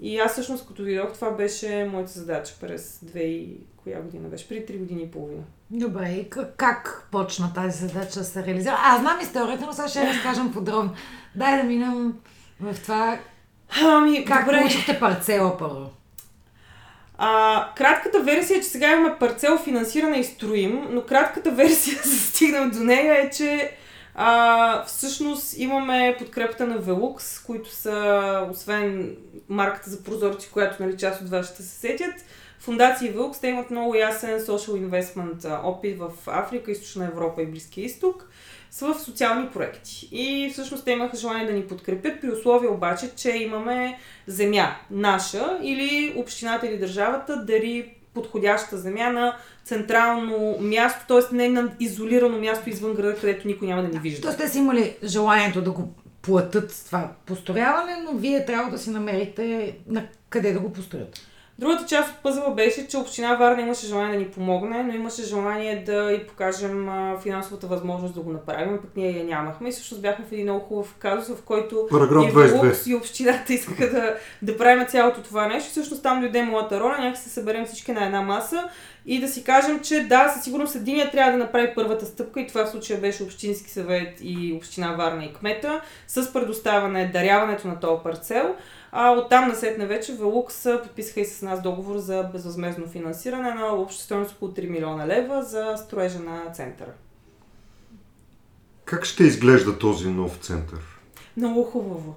[0.00, 4.48] И аз всъщност като дойдох, това беше моята задача през 2 и коя година беше?
[4.48, 5.42] При 3 години и половина.
[5.70, 8.78] Добре, и как, как почна тази задача да се реализира?
[8.84, 10.94] Аз знам историята, но сега ще разкажем подробно.
[11.34, 12.14] Дай да минем
[12.60, 13.18] в това
[13.82, 14.58] Ами, как добре.
[14.58, 15.90] получихте парцела първо.
[17.18, 22.20] А, кратката версия е, че сега имаме парцел финансиране и строим, но кратката версия, за
[22.20, 23.72] стигнем до нея е, че
[24.14, 29.16] а, всъщност имаме подкрепата на Velux, които са, освен
[29.48, 32.14] марката за прозорци, която нали, част от вас ще се сетят,
[32.58, 37.84] Фундация Velux, те имат много ясен social investment опит в Африка, Източна Европа и Близкия
[37.84, 38.28] изток
[38.76, 40.08] са в социални проекти.
[40.12, 45.58] И всъщност те имаха желание да ни подкрепят, при условие обаче, че имаме земя наша
[45.62, 51.34] или общината или държавата дари подходяща земя на централно място, т.е.
[51.34, 54.22] не на изолирано място извън града, където никой няма да ни вижда.
[54.22, 55.88] Тоест те са имали желанието да го
[56.22, 61.20] платят това построяване, но вие трябва да си намерите на къде да го построят.
[61.58, 65.22] Другата част от пъзела беше, че Община Варна имаше желание да ни помогне, но имаше
[65.22, 66.88] желание да и покажем
[67.22, 69.68] финансовата възможност да го направим, пък ние я нямахме.
[69.68, 72.60] И всъщност бяхме в един много хубав казус, в който Параграф и 22.
[72.60, 75.70] Велукс и общината искаха да, да правим цялото това нещо.
[75.70, 78.68] Всъщност там дойде моята роля, някак се съберем всички на една маса
[79.06, 82.46] и да си кажем, че да, със сигурност единия трябва да направи първата стъпка и
[82.46, 87.80] това в случая беше Общински съвет и Община Варна и Кмета с предоставяне, даряването на
[87.80, 88.54] този парцел.
[88.98, 94.02] А оттам насетне вече Велукс подписаха и с нас договор за безвъзмезно финансиране на обща
[94.02, 96.90] стоеност около 3 милиона лева за строежа на центъра.
[98.84, 100.78] Как ще изглежда този нов център?
[101.36, 102.16] Много хубаво.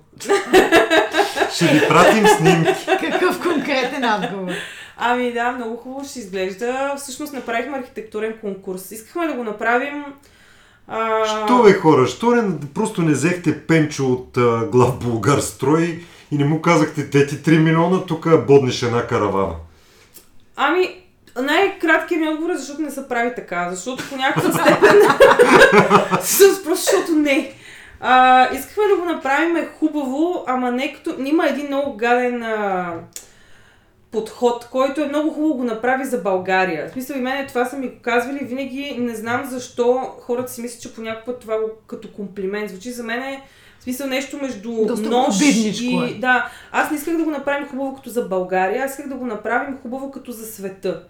[1.54, 2.86] Ще ви пратим снимки.
[3.00, 4.52] Какъв конкретен отговор?
[4.98, 6.96] Ами да, много хубаво ще изглежда.
[6.98, 8.92] Всъщност направихме архитектурен конкурс.
[8.92, 10.06] Искахме да го направим...
[10.88, 11.26] А...
[11.46, 16.38] Що бе хора, що не, просто не взехте Пенчо от а, глав Булгар строй и
[16.38, 19.56] не му казахте те ти 3 милиона, тук боднеш една каравана.
[20.56, 21.04] Ами,
[21.42, 23.70] най-краткият ми отговор е, защото не се прави така.
[23.72, 25.02] Защото по някаква степен...
[26.64, 27.54] Просто защото не.
[28.00, 31.16] А, искахме да го направим хубаво, ама не като...
[31.26, 32.94] Има един много гаден а,
[34.12, 36.88] подход, който е много хубаво го направи за България.
[36.88, 38.96] В смисъл и мене това са ми го казвали винаги.
[39.00, 42.92] Не знам защо хората си мислят, че понякога това го като комплимент звучи.
[42.92, 43.44] За мен е
[43.90, 46.12] смисъл нещо между Доста нож обидничко и...
[46.12, 46.20] е.
[46.20, 49.26] Да, аз не исках да го направим хубаво като за България, аз исках да го
[49.26, 51.04] направим хубаво като за света.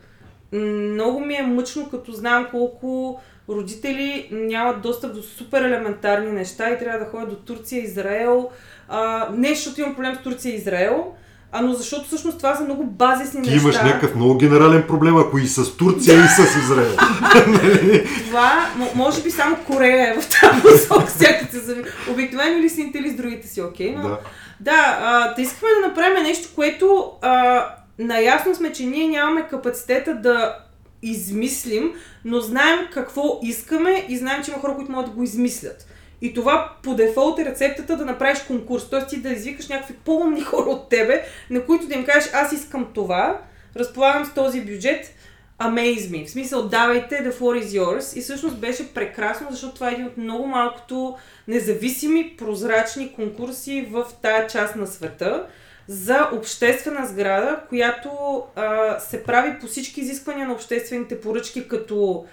[0.51, 6.79] Много ми е мъчно, като знам колко родители нямат достъп до супер елементарни неща и
[6.79, 8.49] трябва да ходят до Турция, Израел.
[8.87, 11.13] А, не защото имам проблем с Турция и Израел,
[11.51, 13.63] а но защото всъщност това са много базисни Ти неща.
[13.63, 16.91] имаш някакъв много генерален проблем, ако и с Турция, и с Израел.
[18.27, 21.83] Това, може би само Корея е в тази посока, всякакъв се зами.
[22.11, 24.09] Обикновено или с или с другите си, окей, но...
[24.09, 24.19] да.
[24.59, 27.65] Да, а, да искахме да направим нещо, което а,
[27.99, 30.57] наясно сме, че ние нямаме капацитета да
[31.01, 31.91] измислим,
[32.25, 35.85] но знаем какво искаме и знаем, че има хора, които могат да го измислят.
[36.21, 38.89] И това по дефолт е рецептата да направиш конкурс.
[38.89, 39.05] Т.е.
[39.07, 42.87] ти да извикаш някакви по-умни хора от тебе, на които да им кажеш, аз искам
[42.93, 43.41] това,
[43.75, 45.15] разполагам с този бюджет,
[45.59, 46.27] amaze me.
[46.27, 48.17] В смисъл, давайте, the floor is yours.
[48.17, 54.05] И всъщност беше прекрасно, защото това е един от много малкото независими, прозрачни конкурси в
[54.21, 55.45] тая част на света
[55.87, 58.09] за обществена сграда, която
[58.55, 62.25] а, се прави по всички изисквания на обществените поръчки като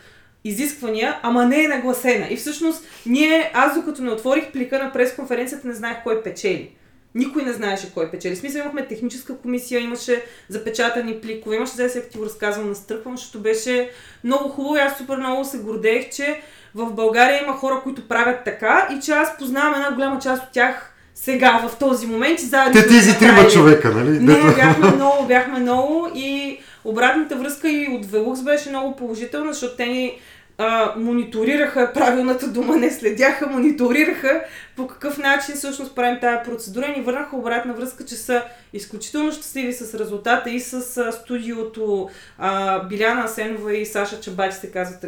[0.49, 2.27] изисквания, ама не е нагласена.
[2.31, 6.71] И всъщност ние, аз докато не отворих плика на пресконференцията, не знаех кой печели.
[7.15, 8.35] Никой не знаеше кой печели.
[8.35, 13.17] В смисъл имахме техническа комисия, имаше запечатани пликове, имаше, за да ти го разказвам, настръхвам,
[13.17, 13.91] защото беше
[14.25, 16.41] много хубаво и аз супер много се гордеех, че
[16.75, 20.53] в България има хора, които правят така и че аз познавам една голяма част от
[20.53, 22.43] тях сега, в този момент.
[22.43, 24.21] И заедно Те тези трима човека, нали?
[24.21, 29.77] Не, бяхме много, бяхме много и обратната връзка и от Велукс беше много положителна, защото
[29.77, 30.19] те ни
[30.59, 34.45] а, мониторираха, правилната дума не следяха, мониторираха
[34.77, 38.42] по какъв начин всъщност правим тази процедура и ни върнаха обратна връзка, че са
[38.73, 44.71] изключително щастливи с резултата и с а, студиото а, Биляна Асенова и Саша Чабачи се
[44.71, 45.05] казват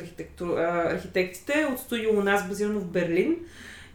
[0.93, 3.37] архитектите от студио у нас базирано в Берлин.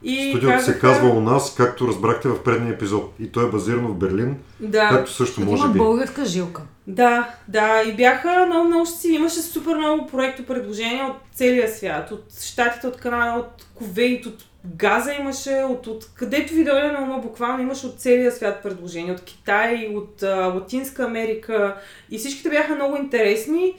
[0.03, 3.13] И Студиото се казаха- казва у нас, както разбрахте в предния епизод.
[3.19, 4.89] И той е базирано в Берлин, Да.
[4.89, 5.79] както също Защото може има би.
[5.79, 6.61] българска жилка.
[6.87, 9.15] Да, да, и бяха много, много щастливи.
[9.15, 12.11] Имаше супер много проекто предложения от целия свят.
[12.11, 17.01] От Штатите, от Канада, от Ковейт, от Газа имаше, от, от където ви дойде на
[17.01, 19.13] ума, буквално имаше от целия свят предложения.
[19.13, 21.75] От Китай, от а, Латинска Америка.
[22.09, 23.73] И всичките бяха много интересни.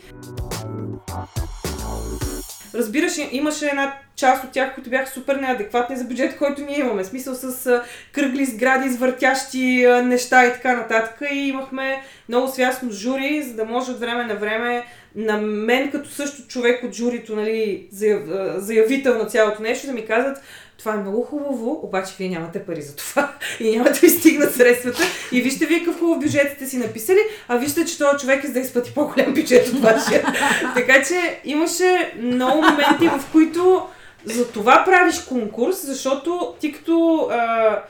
[2.74, 7.04] Разбираш, имаше една част от тях, които бяха супер неадекватни за бюджет, който ние имаме.
[7.04, 7.82] Смисъл с а,
[8.12, 11.22] кръгли сгради, извъртящи а, неща и така нататък.
[11.32, 14.84] И имахме много свясно жури, за да може от време на време
[15.16, 18.22] на мен като също човек от журито, нали, заяв,
[18.56, 20.38] заявител на цялото нещо, да ми казват,
[20.78, 24.54] това е много хубаво, обаче вие нямате пари за това и няма да ви стигнат
[24.54, 25.02] средствата.
[25.32, 28.46] И вижте вие какъв хубав бюджет сте си написали, а вижте, че този човек е
[28.46, 30.22] за да изплати по-голям бюджет от вашия.
[30.74, 33.86] така че имаше много моменти, в които
[34.24, 37.82] за това правиш конкурс, защото ти като а,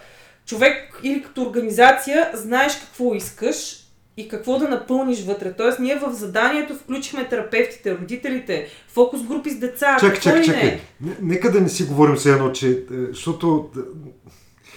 [0.47, 3.84] човек или като организация знаеш какво искаш
[4.16, 5.53] и какво да напълниш вътре.
[5.53, 9.96] Тоест, ние в заданието включихме терапевтите, родителите, фокус групи с деца.
[10.00, 10.81] Чакай, какво чакай, не.
[11.00, 12.68] Не- Нека да не си говорим все едно, че...
[12.70, 12.77] е,
[13.09, 13.68] Защото...
[13.77, 13.81] е,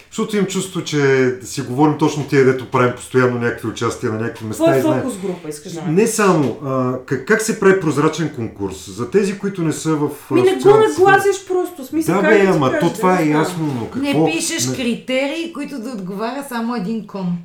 [0.10, 0.97] Защото имам чувство, че
[1.41, 4.65] да си говорим точно тия, дето правим постоянно някакви участия на някакви места.
[4.65, 6.58] Какво е фокус група, искаш да Не само.
[6.65, 8.89] А, как, как се прави прозрачен конкурс?
[8.89, 10.10] За тези, които не са в...
[10.32, 11.86] Ми не го нагласяш просто.
[11.86, 14.26] Смисъл, Да, бе, ама то това не е ясно, но какво...
[14.26, 17.38] Не пишеш не- критерии, които да отговаря само един кон.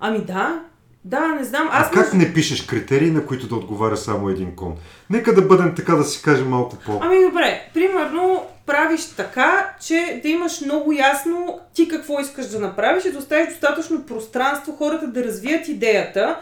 [0.00, 0.60] Ами да,
[1.06, 1.68] да, не знам.
[1.72, 2.24] А Аз как не...
[2.24, 4.76] не пишеш критерии, на които да отговаря само един кон?
[5.10, 6.98] Нека да бъдем така да си кажем малко по...
[7.00, 13.04] Ами добре, примерно правиш така, че да имаш много ясно ти какво искаш да направиш
[13.04, 16.38] и да оставиш достатъчно пространство хората да развият идеята,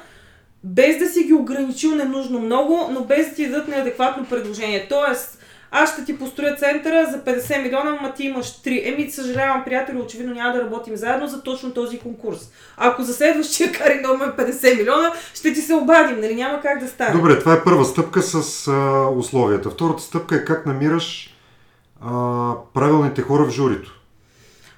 [0.64, 4.86] без да си ги ограничил ненужно много, но без да ти дадат неадекватно предложение.
[4.88, 5.43] Тоест,
[5.76, 8.92] аз ще ти построя центъра за 50 милиона, ама ти имаш 3.
[8.92, 12.50] Еми, съжалявам, приятели, очевидно няма да работим заедно за точно този конкурс.
[12.76, 16.34] Ако за следващия кари номер 50 милиона, ще ти се обадим, нали?
[16.34, 17.12] Няма как да стане.
[17.16, 19.70] Добре, това е първа стъпка с а, условията.
[19.70, 21.34] Втората стъпка е как намираш
[22.00, 24.00] а, правилните хора в журито.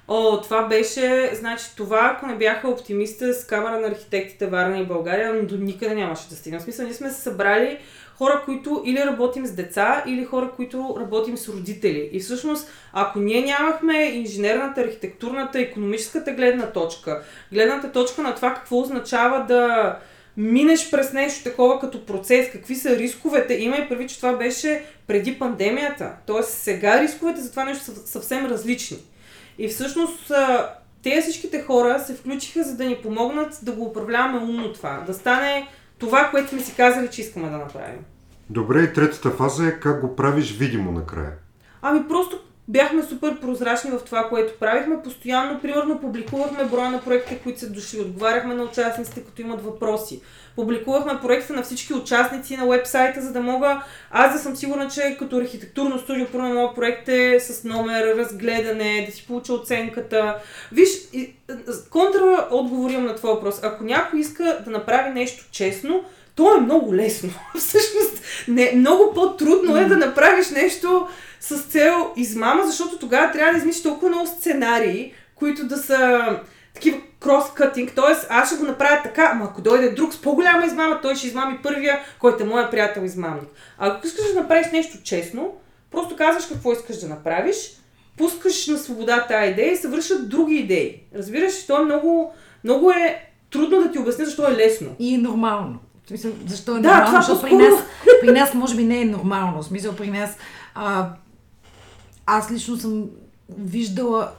[0.07, 4.85] О, това беше, значи това, ако не бяха оптимиста с Камера на архитектите Варна и
[4.85, 6.59] България, но до никъде нямаше да стигнем.
[6.59, 7.79] В смисъл, ние сме се събрали
[8.17, 12.09] хора, които или работим с деца, или хора, които работим с родители.
[12.11, 18.79] И всъщност, ако ние нямахме инженерната, архитектурната, економическата гледна точка, гледната точка на това какво
[18.79, 19.95] означава да
[20.37, 24.83] минеш през нещо такова като процес, какви са рисковете, има и прави, че това беше
[25.07, 26.11] преди пандемията.
[26.25, 28.97] Тоест сега рисковете за това нещо са съвсем различни.
[29.57, 30.31] И всъщност
[31.03, 35.03] те всичките хора се включиха за да ни помогнат да го управляваме умно това.
[35.07, 35.67] Да стане
[35.99, 37.99] това, което сме си казали, че искаме да направим.
[38.49, 41.31] Добре, и третата фаза е как го правиш видимо накрая.
[41.81, 45.03] Ами просто бяхме супер прозрачни в това, което правихме.
[45.03, 47.99] Постоянно, примерно, публикувахме броя на проектите, които са дошли.
[47.99, 50.21] Отговаряхме на участниците, като имат въпроси.
[50.55, 55.15] Публикувахме проектите на всички участници на вебсайта, за да мога аз да съм сигурна, че
[55.19, 60.35] като архитектурно студио, първо моят проект е с номер, разгледане, да си получа оценката.
[60.71, 60.89] Виж,
[61.89, 63.59] контра отговор имам на твой въпрос.
[63.63, 66.03] Ако някой иска да направи нещо честно,
[66.37, 67.29] то е много лесно.
[67.57, 71.07] Всъщност, не, много по-трудно е да направиш нещо
[71.39, 76.25] с цел измама, защото тогава трябва да измислиш толкова много сценарии, които да са
[76.73, 78.25] такива крос-кътинг, т.е.
[78.29, 81.59] аз ще го направя така, ама ако дойде друг с по-голяма измама, той ще измами
[81.63, 83.49] първия, който е моя приятел измамник.
[83.77, 85.53] А ако искаш да направиш нещо честно,
[85.91, 87.57] просто казваш какво искаш да направиш,
[88.17, 91.03] пускаш на свобода тази идея и се вършат други идеи.
[91.15, 92.33] Разбираш, то е много,
[92.63, 94.95] много е трудно да ти обясня защо е лесно.
[94.99, 95.79] И е нормално.
[96.07, 97.05] Смисъл, защо е Да, нормално?
[97.05, 97.73] това Защото при нас,
[98.21, 99.61] при нас може би не е нормално.
[99.61, 100.37] В смисъл при нас
[100.75, 101.09] а,
[102.25, 103.05] аз лично съм
[103.49, 104.31] виждала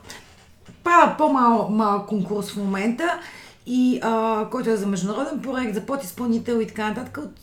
[0.84, 3.20] правя по-малък мал конкурс в момента
[3.66, 7.40] и а, който е за международен проект, за подизпълнител и така нататък от,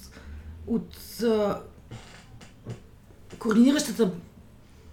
[0.68, 1.60] от а,
[3.40, 4.12] координиращата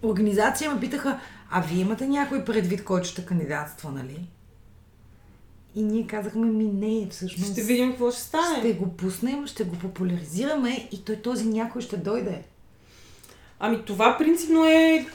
[0.02, 1.18] организация ме питаха,
[1.50, 4.28] а вие имате някой предвид, който ще кандидатства, нали?
[5.74, 7.52] И ние казахме, ми не, всъщност.
[7.52, 8.58] Ще видим какво ще стане.
[8.58, 12.42] Ще го пуснем, ще го популяризираме и той този някой ще дойде.
[13.60, 15.06] Ами това принципно е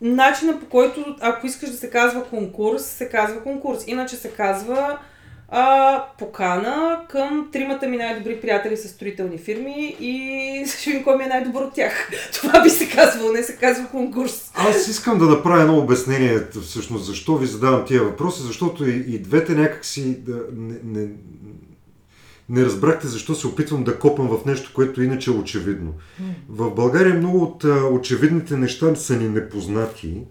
[0.00, 3.84] начина по който, ако искаш да се казва конкурс, се казва конкурс.
[3.86, 4.98] Иначе се казва
[5.50, 11.24] а, покана към тримата ми най-добри приятели с строителни фирми и ще видим кой ми
[11.24, 12.10] е най-добър от тях.
[12.32, 14.50] Това би се казвало, не се казва конкурс.
[14.54, 19.18] Аз искам да направя едно обяснение, всъщност, защо ви задавам тия въпроси, защото и, и
[19.18, 21.08] двете някакси да, не, не,
[22.48, 25.92] не разбрахте защо се опитвам да копам в нещо, което иначе е очевидно.
[26.48, 30.22] В България много от а, очевидните неща са ни непознати,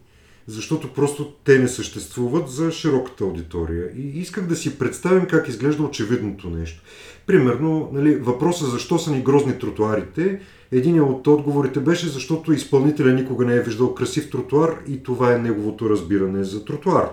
[0.49, 3.89] защото просто те не съществуват за широката аудитория.
[3.97, 6.81] И исках да си представим как изглежда очевидното нещо.
[7.27, 10.39] Примерно, нали, въпроса защо са ни грозни тротуарите,
[10.71, 15.39] един от отговорите беше защото изпълнителя никога не е виждал красив тротуар и това е
[15.39, 17.11] неговото разбиране за тротуар.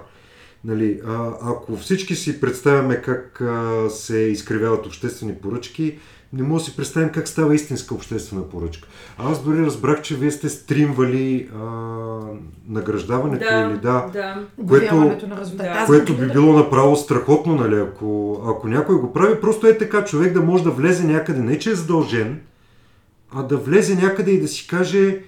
[0.64, 1.00] Нали,
[1.42, 3.42] ако всички си представяме как
[3.90, 5.98] се изкривяват обществени поръчки,
[6.32, 8.88] не мога да си представим как става истинска обществена поръчка.
[9.18, 11.66] А аз дори разбрах, че вие сте стримвали а,
[12.68, 14.46] награждаването или да, да.
[14.58, 15.36] Обявяването на.
[15.36, 15.84] Да.
[15.86, 20.32] Което би било направо страхотно, нали, ако, ако някой го прави, просто е така човек
[20.32, 22.40] да може да влезе някъде, не че е задължен,
[23.34, 25.18] а да влезе някъде и да си каже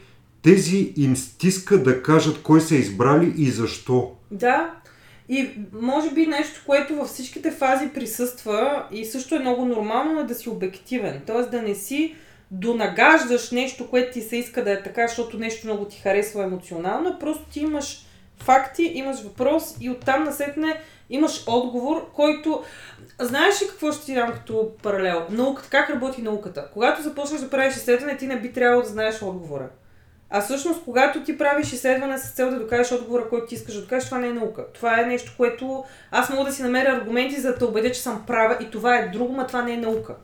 [0.43, 4.13] тези им стиска да кажат кой са избрали и защо.
[4.31, 4.71] Да.
[5.29, 10.25] И може би нещо, което във всичките фази присъства и също е много нормално е
[10.25, 11.23] да си обективен.
[11.27, 12.15] Тоест да не си
[12.51, 17.19] донагаждаш нещо, което ти се иска да е така, защото нещо много ти харесва емоционално,
[17.19, 18.07] просто ти имаш
[18.43, 22.63] факти, имаш въпрос и оттам насетне имаш отговор, който...
[23.21, 25.27] Знаеш ли какво ще ти дам като паралел?
[25.31, 26.69] Науката, как работи науката?
[26.73, 29.69] Когато започнеш да правиш изследване, ти не би трябвало да знаеш отговора.
[30.31, 33.81] А всъщност, когато ти правиш изследване с цел да докажеш отговора, който ти искаш да
[33.81, 34.65] докажеш, това не е наука.
[34.75, 38.01] Това е нещо, което аз мога да си намеря аргументи, за да те убедя, че
[38.01, 40.15] съм права и това е друго, но това не е наука.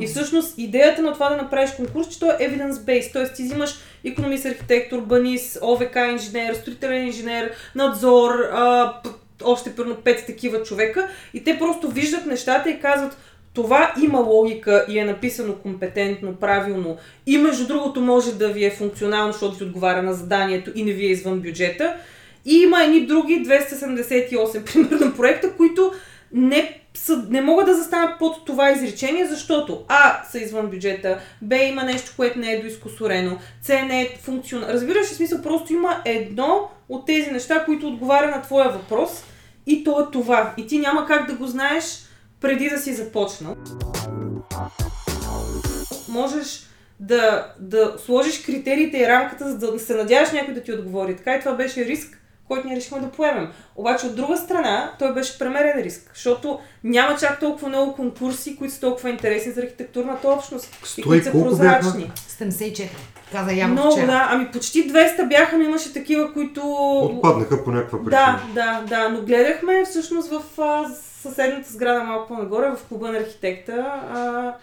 [0.00, 3.32] И всъщност идеята на това да направиш конкурс, че то е evidence-based, т.е.
[3.32, 3.74] ти взимаш
[4.04, 8.94] економист, архитект, урбанист, ОВК инженер, строителен инженер, надзор, а,
[9.44, 13.16] още примерно пет такива човека и те просто виждат нещата и казват
[13.54, 16.96] това има логика и е написано компетентно, правилно
[17.26, 20.92] и между другото може да ви е функционално, защото ви отговаря на заданието и не
[20.92, 21.96] ви е извън бюджета.
[22.44, 25.92] И има едни други 278 примерно проекта, които
[26.32, 31.56] не, са, не могат да застанат под това изречение, защото А са извън бюджета, Б
[31.56, 34.74] има нещо, което не е доискусорено, С не е функционално.
[34.74, 35.42] Разбираш ли смисъл?
[35.42, 39.24] Просто има едно от тези неща, които отговаря на твоя въпрос
[39.66, 40.54] и то е това.
[40.56, 41.84] И ти няма как да го знаеш
[42.42, 43.56] преди да си започнал.
[46.08, 46.66] Можеш
[47.00, 51.16] да, да сложиш критериите и рамката, за да се надяваш някой да ти отговори.
[51.16, 52.18] Така и това беше риск,
[52.48, 53.48] който ние решихме да поемем.
[53.76, 58.74] Обаче от друга страна, той беше премерен риск, защото няма чак толкова много конкурси, които
[58.74, 62.12] са толкова интересни за архитектурната общност и Стой, които са прозрачни.
[62.40, 62.88] 74.
[63.32, 64.06] Каза Яво Много, вчера.
[64.06, 64.28] да.
[64.30, 66.60] Ами почти 200 бяха, но имаше такива, които...
[67.02, 68.40] Отпаднаха по някаква причина.
[68.54, 70.84] Да, да, да, но гледахме всъщност в а,
[71.22, 73.72] съседната сграда малко по-нагоре, в клуба на архитекта.
[74.12, 74.54] А,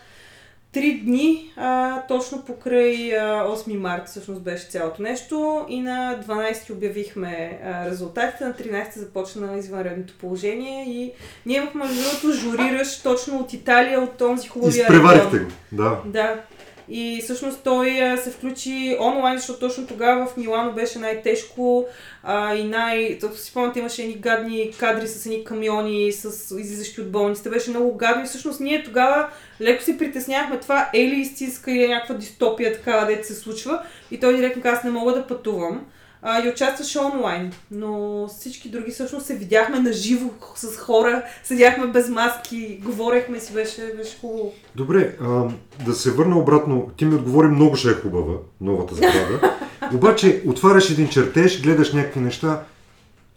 [0.72, 6.74] три дни, а, точно покрай а, 8 марта всъщност беше цялото нещо и на 12
[6.74, 11.12] обявихме а, резултатите, на 13 започна извънредното положение и
[11.45, 15.51] ние имахме между другото журиращ точно от Италия, от този хубавия Изпреварихте го.
[15.72, 15.99] Да.
[16.05, 16.41] Да.
[16.89, 21.85] И всъщност той се включи онлайн, защото точно тогава в Милано беше най-тежко
[22.23, 23.19] а, и най...
[23.35, 26.25] си спомняте, имаше едни гадни кадри с едни камиони, с
[26.59, 27.49] излизащи от болниците.
[27.49, 29.29] Беше много гадно и всъщност ние тогава
[29.61, 33.83] леко се притеснявахме това е ли истинска или е някаква дистопия такава, дете се случва.
[34.11, 35.85] И той директно каза, аз не мога да пътувам.
[36.22, 41.88] А, и участваше онлайн, но всички други всъщност се видяхме на живо с хора, седяхме
[41.88, 44.53] без маски, говорехме си, беше, беше хубаво.
[44.76, 45.47] Добре, а,
[45.86, 46.91] да се върна обратно.
[46.97, 49.57] Ти ми отговори много ще е хубава, новата сграда.
[49.93, 52.63] Обаче отваряш един чертеж, гледаш някакви неща.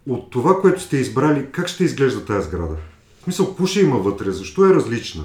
[0.09, 2.77] От това, което сте избрали, как ще изглежда тази сграда?
[3.21, 4.31] В смисъл, ще има вътре?
[4.31, 5.25] Защо е различна?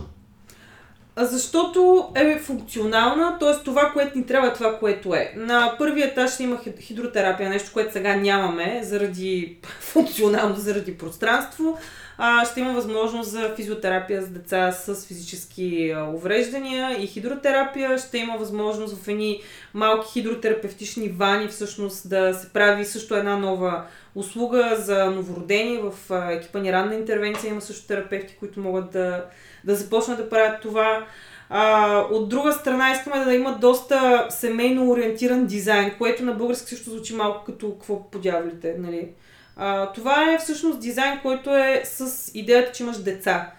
[1.20, 3.63] Защото е функционална, т.е.
[3.63, 5.34] това, което ни трябва, е това, което е.
[5.38, 11.78] На първия етаж има хид- хидротерапия, нещо, което сега нямаме, заради функционално, заради пространство.
[12.18, 17.97] А, ще има възможност за физиотерапия за деца с физически увреждания и хидротерапия.
[17.97, 19.41] Ще има възможност в едни
[19.74, 23.84] малки хидротерапевтични вани всъщност да се прави също една нова
[24.15, 25.78] услуга за новородени.
[25.78, 25.93] В
[26.32, 29.26] екипа ни ранна интервенция има също терапевти, които могат да,
[29.68, 31.05] да започнат да правят това.
[31.49, 36.89] А, от друга страна искаме да има доста семейно ориентиран дизайн, което на български също
[36.89, 39.09] звучи малко като какво подявлите, нали?
[39.55, 43.51] А, това е всъщност дизайн, който е с идеята, че имаш деца.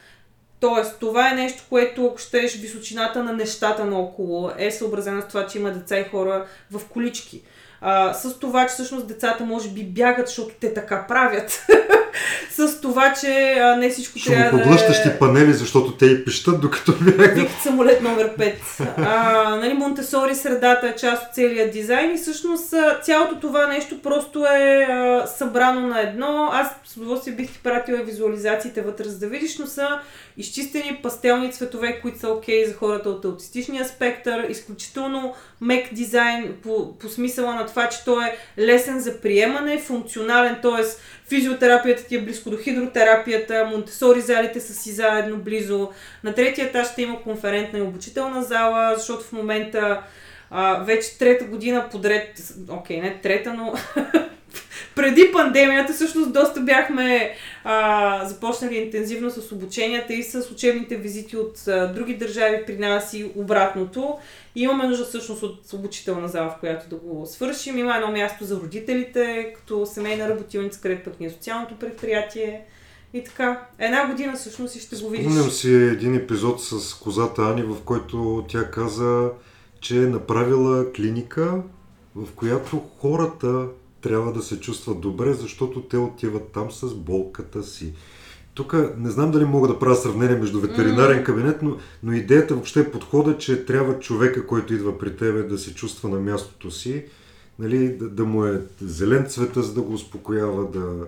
[0.61, 5.47] Тоест, това е нещо, което, ако щеш, височината на нещата наоколо е съобразено с това,
[5.47, 7.43] че има деца и хора в колички.
[7.81, 11.67] А, с това, че всъщност децата може би бягат, защото те така правят.
[12.51, 14.65] с това, че а, не всичко трябва да
[15.09, 15.19] е...
[15.19, 17.49] панели, защото те и пищат, докато бягат.
[17.63, 18.55] Самолет номер 5.
[18.97, 24.47] А, нали, Монтесори средата е част от целия дизайн и всъщност цялото това нещо просто
[24.47, 26.51] е а, събрано на едно.
[26.53, 29.89] Аз с удоволствие бих ти пратила визуализациите вътре, за да видиш, но са
[30.37, 36.99] изчистени пастелни цветове, които са окей за хората от аутистичния спектър, изключително мек дизайн по,
[36.99, 40.85] по смисъла на това, че той е лесен за приемане, функционален, т.е.
[41.29, 45.91] физиотерапията ти е близко до хидротерапията, Монтесори залите са си заедно близо.
[46.25, 50.03] На третия етаж ще има конферентна и обучителна зала, защото в момента
[50.51, 53.75] а, вече трета година подред, окей, не трета, но
[54.99, 57.35] преди пандемията всъщност доста бяхме
[57.65, 63.15] а, започнали интензивно с обученията и с учебните визити от а, други държави при нас
[63.15, 64.19] и обратното.
[64.55, 67.79] И имаме нужда всъщност от обучителна зала, в която да го свършим.
[67.79, 72.65] Има едно място за родителите, като семейна работилница, където пък ни е социалното предприятие.
[73.13, 75.27] И така, една година всъщност и ще го видиш.
[75.27, 79.31] Спомням си един епизод с козата Ани, в който тя каза,
[79.81, 81.63] че е направила клиника,
[82.15, 83.67] в която хората
[84.01, 87.93] трябва да се чувстват добре, защото те отиват там с болката си.
[88.55, 92.81] Тук не знам дали мога да правя сравнение между ветеринарен кабинет, но, но идеята въобще
[92.81, 97.05] е подхода, че трябва човека, който идва при тебе, да се чувства на мястото си,
[97.59, 101.07] нали, да, да му е зелен цвета, за да го успокоява, да, да,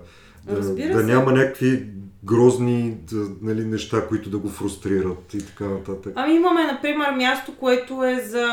[0.48, 1.06] Разбира да се.
[1.06, 1.86] няма някакви
[2.24, 6.12] грозни да, нали, неща, които да го фрустрират и така нататък.
[6.16, 8.46] Ами имаме, например, място, което е за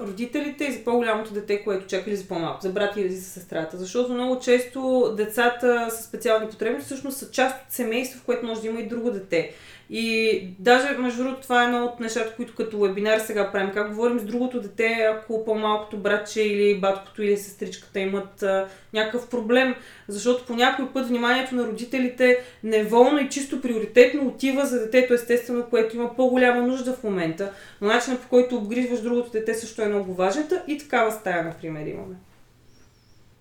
[0.00, 3.76] родителите и за по-голямото дете, което чака или за по-малко, за брат или за сестрата.
[3.76, 8.60] Защото много често децата с специални потребности всъщност са част от семейство, в което може
[8.60, 9.50] да има и друго дете.
[9.90, 13.70] И даже, между другото, това е едно от нещата, които като вебинар сега правим.
[13.70, 19.28] Как говорим с другото дете, ако по-малкото братче или баткото или сестричката имат а, някакъв
[19.28, 19.74] проблем.
[20.08, 25.66] Защото по някой път вниманието на родителите неволно и чисто приоритетно отива за детето, естествено,
[25.70, 27.52] което има по-голяма нужда в момента.
[27.80, 30.48] Но начинът по който обгрижваш другото дете също е много важен.
[30.66, 32.14] И такава стая, например, имаме.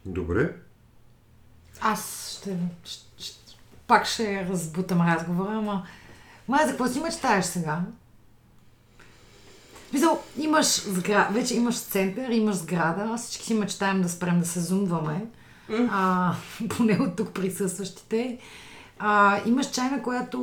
[0.06, 0.54] Добре.
[1.82, 3.42] Аз ще, ще, ще
[3.88, 5.86] пак ще разбутам разговора, ама...
[6.52, 7.82] Май, за какво си мечтаеш сега?
[9.94, 14.60] Мисъл, имаш сграда, вече имаш център, имаш сграда, всички си мечтаем да спрем да се
[14.60, 15.26] зумваме,
[15.92, 16.34] а,
[16.70, 18.38] поне от тук присъстващите.
[19.00, 20.40] А, имаш чайна, която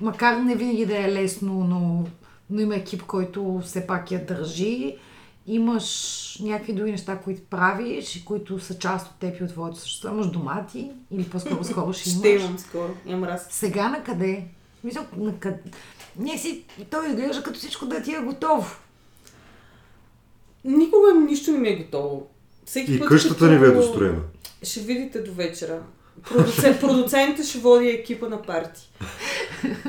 [0.00, 2.04] макар не винаги да е лесно, но,
[2.50, 4.96] но има екип, който все пак я държи.
[5.46, 9.78] Имаш някакви други неща, които правиш, и които са част от теб и от твоето
[9.78, 10.08] същество.
[10.08, 12.18] Имаш домати или по-скоро скоро ще имаш.
[12.18, 12.94] Ще имам скоро.
[13.06, 13.46] Имам раз.
[13.50, 14.44] Сега на къде?
[14.84, 15.58] Мисля, на къде?
[16.18, 18.76] Не си, той изглежда като всичко да ти е готово.
[20.64, 22.26] Никога нищо не ми е готово.
[22.64, 24.20] Всеки И път, къщата ни ви е достроена.
[24.62, 25.82] Ще видите до вечера.
[26.28, 28.90] Продуцент, продуцентът ще води екипа на парти.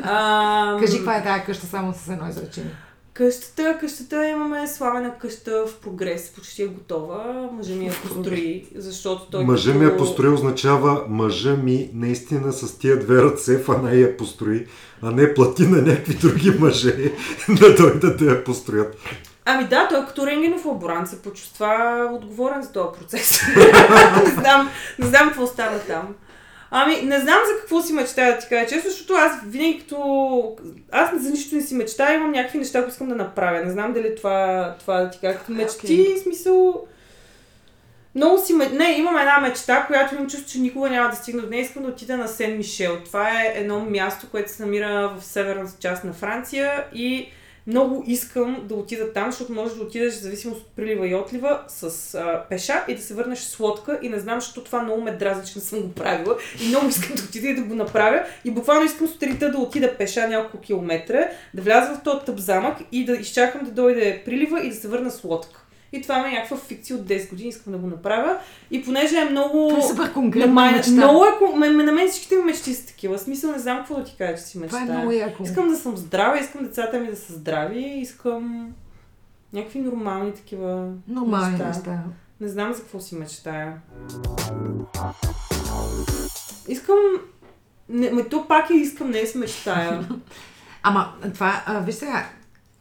[0.04, 2.76] А, Кажи каква е тази къща само с едно изречение.
[3.14, 7.50] Къщата, къщата имаме славена къща в прогрес, почти е готова.
[7.52, 12.54] Мъжа ми я построи, защото той Мъжа като- ми я построи означава мъжа ми наистина
[12.54, 14.66] с тия две ръце фана и я построи,
[15.02, 16.96] а не плати на някакви други мъже
[17.50, 18.96] да дойдат да я построят.
[19.46, 21.76] Ами да, той като рентгенов лаборант се почувства
[22.14, 23.42] отговорен за този процес.
[24.26, 26.16] не, знам, не знам какво става там.
[26.76, 30.56] Ами, не знам за какво си мечтая да ти кажа често, защото аз винаги като...
[30.92, 33.66] Аз за нищо не си мечтая, имам някакви неща, които искам да направя.
[33.66, 35.38] Не знам дали това, това да ти кажа.
[35.40, 36.86] Като мечти, в смисъл...
[38.16, 38.54] Много си...
[38.54, 41.62] Не, имам една мечта, която имам чувство, че никога няма да стигна до нея.
[41.62, 42.98] Искам да отида на Сен Мишел.
[43.06, 47.30] Това е едно място, което се намира в северната част на Франция и
[47.68, 51.60] много искам да отида там, защото можеш да отидеш в зависимост от прилива и отлива
[51.68, 55.02] с а, пеша и да се върнеш с лодка и не знам, защото това много
[55.02, 57.76] ме дразни, че не съм го правила и много искам да отида и да го
[57.76, 62.38] направя и буквално искам сутринта да отида пеша няколко километра, да вляза в този тъп
[62.38, 65.63] замък и да изчакам да дойде прилива и да се върна с лодка.
[65.94, 68.38] И това ми е някаква фикция от 10 години, искам да го направя.
[68.72, 69.68] И понеже е много...
[69.70, 70.92] Това е супер конкретна на май- мечта.
[70.92, 71.60] Много е...
[71.60, 73.20] На мен всичките ми мечти са такива.
[73.20, 74.84] Смисъл не знам какво да ти кажа, че си Това мечтая.
[74.86, 75.44] е много яко.
[75.44, 78.74] Искам да съм здрава, искам децата ми да са здрави, искам
[79.54, 81.68] някакви нормални такива Нормални неща.
[81.68, 82.00] неща.
[82.42, 83.74] Не знам за какво си мечтая.
[86.68, 86.98] Искам...
[87.90, 90.10] Не, ме, то пак е искам, не е с мечтая.
[90.84, 92.26] Ама, това, а, виж сега,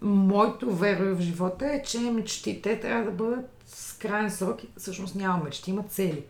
[0.02, 4.60] моето веро в живота е, че мечтите трябва да бъдат с крайен срок.
[4.76, 6.24] Всъщност няма мечти, има цели.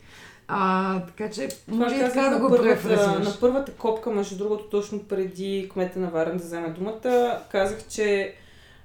[0.49, 3.27] А, така че, може и така да го префразираш.
[3.27, 8.35] на първата копка, между другото, точно преди кмета на Варен да вземе думата, казах, че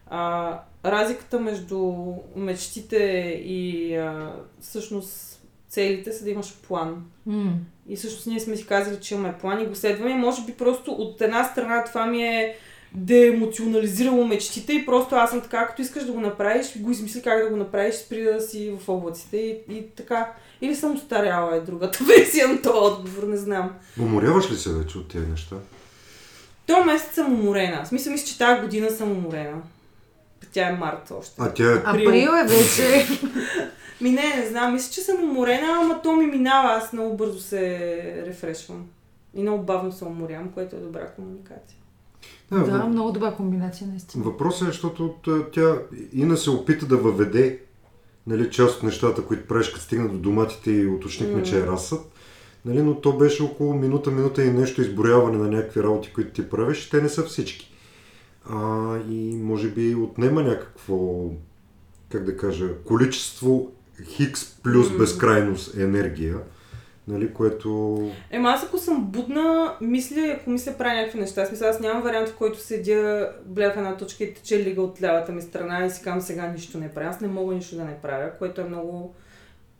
[0.09, 0.53] а,
[0.85, 1.93] разликата между
[2.35, 2.97] мечтите
[3.45, 7.05] и а, всъщност целите са да имаш план.
[7.25, 7.53] М.
[7.89, 10.15] И всъщност ние сме си казали, че имаме план и го следваме.
[10.15, 12.55] Може би просто от една страна това ми е
[12.95, 17.43] деемоционализирало мечтите и просто аз съм така, като искаш да го направиш, го измисли как
[17.43, 20.33] да го направиш, спри да си в облаците и, и така.
[20.61, 23.71] Или съм устаряла е другата версия на този отговор, не знам.
[23.99, 25.55] Уморяваш ли се вече от тези неща?
[26.65, 27.83] То месец съм уморена.
[27.83, 29.61] В смисъл, мисля, че тази година съм уморена.
[30.51, 31.35] Тя е март още.
[31.39, 31.81] А тя е...
[31.85, 33.07] Април е вече.
[34.01, 34.73] Ми не, не знам.
[34.73, 36.73] Мисля, че съм уморена, ама то ми минава.
[36.73, 38.85] Аз много бързо се рефрешвам.
[39.33, 41.77] И много бавно се уморявам, което е добра комуникация.
[42.51, 44.23] Да, да, въ- много добра комбинация, наистина.
[44.23, 45.15] Въпросът е, защото
[45.53, 45.75] тя
[46.13, 47.59] Ина се опита да въведе
[48.27, 51.99] нали, част от нещата, които правиш, като стигна до доматите и уточнихме, че е разсъд.
[52.65, 56.49] Нали, но то беше около минута, минута и нещо изброяване на някакви работи, които ти
[56.49, 56.89] правиш.
[56.89, 57.73] Те не са всички.
[58.49, 61.29] А, и може би отнема някакво,
[62.09, 63.71] как да кажа, количество
[64.03, 66.37] хикс плюс безкрайност енергия,
[67.07, 67.99] нали, което...
[68.31, 71.45] Ема аз ако съм будна, мисля, ако мисля правя някакви неща.
[71.45, 75.01] Смисъл, аз нямам вариант, в който седя, бля в една точка и тече лига от
[75.01, 77.09] лявата ми страна и си казвам сега нищо не правя.
[77.09, 79.15] Аз не мога нищо да не правя, което е много...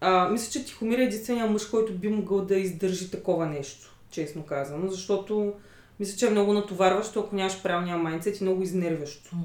[0.01, 4.43] А, мисля, че Тихомир е единствения мъж, който би могъл да издържи такова нещо, честно
[4.43, 5.53] казано, защото
[5.99, 9.35] мисля, че е много натоварващо, ако нямаш правилния майндсет и много изнервящо.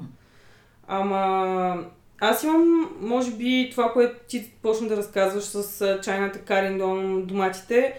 [0.87, 1.85] Ама
[2.23, 7.93] аз имам, може би, това, което ти почна да разказваш с чайната кариндон, доматите.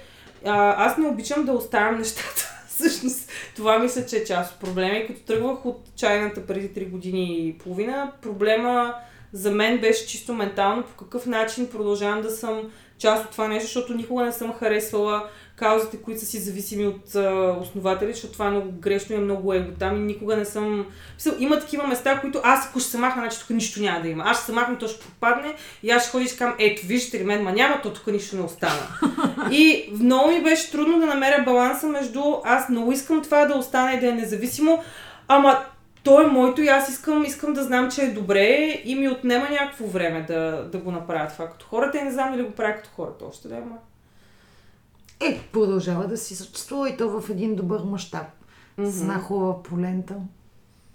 [0.44, 2.50] А, аз не обичам да оставям нещата.
[2.68, 4.94] Всъщност, това мисля, че е част от проблема.
[4.94, 8.94] И като тръгвах от чайната преди 3 години и половина, проблема
[9.32, 13.66] за мен беше чисто ментално по какъв начин продължавам да съм част от това нещо,
[13.66, 18.46] защото никога не съм харесвала каузите, които са си зависими от а, основатели, защото това
[18.46, 20.86] е много грешно и е много его там и никога не съм...
[21.14, 24.08] Мисъл, има такива места, които аз ако ще се махна, значи тук нищо няма да
[24.08, 24.24] има.
[24.26, 27.24] Аз ще се махна, то ще пропадне и аз ще ходиш към, ето, виждате ли
[27.24, 28.86] мен, ма няма, то тук нищо не остана.
[29.50, 33.92] и много ми беше трудно да намеря баланса между аз много искам това да остане
[33.92, 34.82] и да е независимо,
[35.28, 35.64] ама
[36.04, 39.50] то е моето и аз искам, искам да знам, че е добре и ми отнема
[39.50, 42.76] някакво време да, да го направя това като хората и не знам дали го правя
[42.76, 43.76] като хората още да има.
[45.20, 48.26] Е, продължава да си съществува и то в един добър мащаб.
[48.78, 50.14] С една хубава полента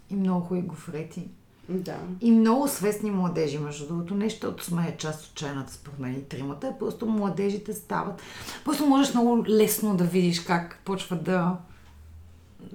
[0.10, 1.28] и много хубави гофрети.
[1.70, 1.98] Да.
[2.22, 4.16] И много свестни младежи, между другото.
[4.16, 8.22] Не, защото сме част от чайната, според мен, и тримата, а просто младежите стават.
[8.66, 11.58] Просто можеш много лесно да видиш как почват да,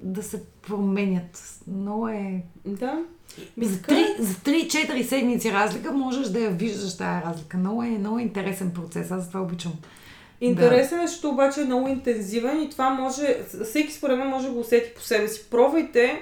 [0.03, 1.61] да се променят.
[1.67, 2.43] Много е...
[2.65, 3.03] Да.
[3.37, 7.57] За Миска, 3, за 3-4 седмици разлика можеш да я виждаш тази разлика.
[7.57, 9.11] Много е, много е интересен процес.
[9.11, 9.73] Аз това обичам.
[10.41, 14.53] Интересен е, защото обаче е много интензивен и това може, всеки според мен може да
[14.53, 15.49] го усети по себе си.
[15.49, 16.21] Пробвайте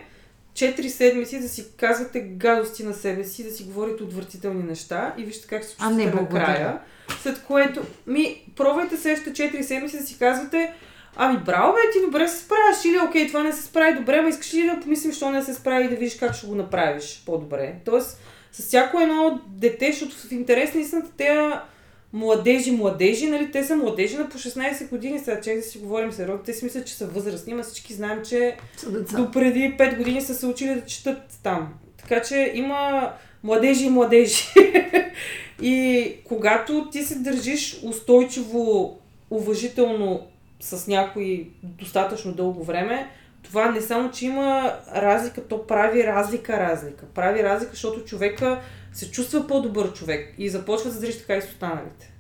[0.54, 5.24] 4 седмици да си казвате гадости на себе си, да си говорите отвратителни неща и
[5.24, 6.80] вижте как се А, не, чувствате накрая.
[7.22, 10.74] След което, ми, пробвайте следващите 4 седмици да си казвате
[11.16, 12.86] Ами, браво, бе, ти добре се справяш.
[12.86, 15.54] Или, окей, това не се справи добре, ма искаш ли да помислим, що не се
[15.54, 17.76] справи и да видиш как ще го направиш по-добре.
[17.86, 18.20] Тоест,
[18.52, 21.52] с всяко едно дете, защото в интерес на истината, те
[22.14, 26.12] младежи, младежи, нали, те са младежи на по 16 години, сега че да си говорим
[26.12, 28.58] сериозно, те си мислят, че са възрастни, ама всички знаем, че
[29.16, 31.74] до преди 5 години са се учили да четат там.
[31.98, 33.12] Така че има
[33.44, 34.44] младежи и младежи.
[35.62, 38.98] и когато ти се държиш устойчиво,
[39.30, 40.28] уважително
[40.64, 43.10] с някой достатъчно дълго време,
[43.44, 47.06] това не само, че има разлика, то прави разлика, разлика.
[47.06, 48.62] Прави разлика, защото човека
[48.94, 52.14] се чувства по-добър човек и започва да държи така и с останалите.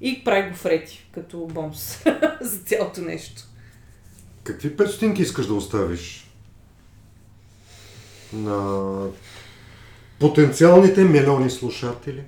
[0.00, 2.04] И прави гофрети, като бонус
[2.40, 3.42] за цялото нещо.
[4.42, 6.30] Какви 500 искаш да оставиш
[8.32, 8.96] на
[10.20, 12.24] потенциалните милиони слушатели?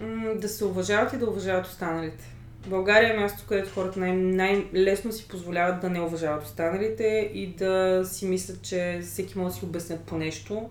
[0.00, 2.31] М, да се уважават и да уважават останалите.
[2.66, 8.02] България е място, където хората най- най-лесно си позволяват да не уважават останалите и да
[8.04, 10.68] си мислят, че всеки може да си обяснят по нещо.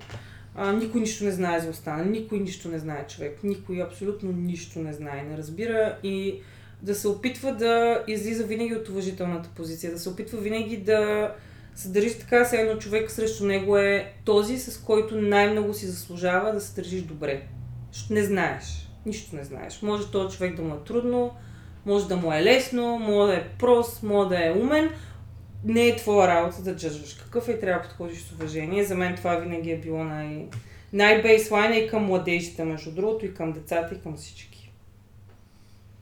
[0.56, 4.80] А, никой нищо не знае за останали, никой нищо не знае човек, никой абсолютно нищо
[4.80, 6.42] не знае, не разбира и
[6.82, 11.32] да се опитва да излиза винаги от уважителната позиция, да се опитва винаги да
[11.76, 16.54] се държи така, все едно човек срещу него е този, с който най-много си заслужава
[16.54, 17.42] да се държиш добре.
[18.10, 19.82] Не знаеш, нищо не знаеш.
[19.82, 21.32] Може този човек да му е трудно,
[21.86, 24.90] може да му е лесно, може да е прост, може да е умен.
[25.66, 27.14] Не е твоя работа да джъжваш.
[27.14, 28.84] Какъв е трябва да подходиш с уважение.
[28.84, 30.46] За мен това винаги е било най-
[30.94, 34.52] най-бейслайна и към младежите, между другото, и към децата, и към всички.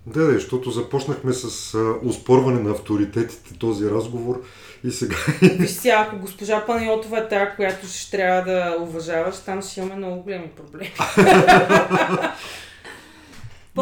[0.06, 4.42] Да, да, защото започнахме с а, успорване на авторитетите този разговор
[4.84, 9.62] и сега Виж сега, ако госпожа Панайотова е тая, която ще трябва да уважаваш, там
[9.62, 10.94] ще имаме много големи проблеми.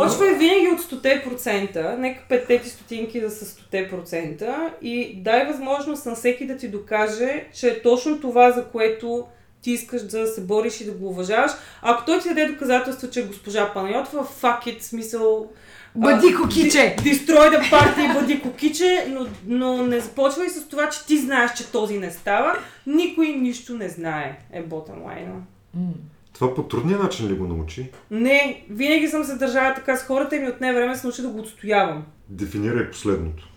[0.03, 6.15] Почва е винаги от 100%, нека 5 стотинки да са 100% и дай възможност на
[6.15, 9.25] всеки да ти докаже, че е точно това, за което
[9.61, 11.51] ти искаш да се бориш и да го уважаваш.
[11.81, 15.47] Ако той ти даде доказателство, че е госпожа Панайотова, fuck it, смисъл...
[15.95, 16.95] Бъди кокиче!
[17.03, 21.53] ди- Destroy the party, бъди кокиче, но, но не започвай с това, че ти знаеш,
[21.53, 22.57] че този не става.
[22.87, 25.39] Никой нищо не знае, е bottom line.
[26.39, 27.89] Това по трудния начин ли го научи?
[28.11, 31.27] Не, винаги съм се държала така с хората и ми отне време се науча да
[31.27, 32.03] го отстоявам.
[32.29, 33.47] Дефинирай последното.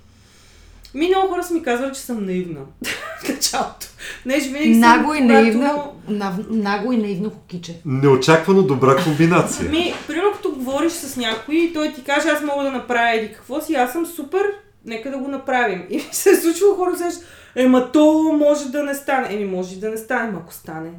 [0.94, 2.60] Ми много хора са ми казвали, че съм наивна
[3.24, 3.86] в началото.
[4.26, 7.80] Не, че винаги Нагло и съм, наивна, нав- нагло и наивно кокиче.
[7.84, 9.70] Неочаквано добра комбинация.
[9.70, 13.32] Ми, примерно като говориш с някой и той ти каже, аз мога да направя еди
[13.34, 14.42] какво си, аз съм супер,
[14.84, 15.82] нека да го направим.
[15.90, 17.24] И ми се е случило хора кажат,
[17.56, 19.28] ема то може да не стане.
[19.34, 20.90] Еми може и да не стане, ако стане.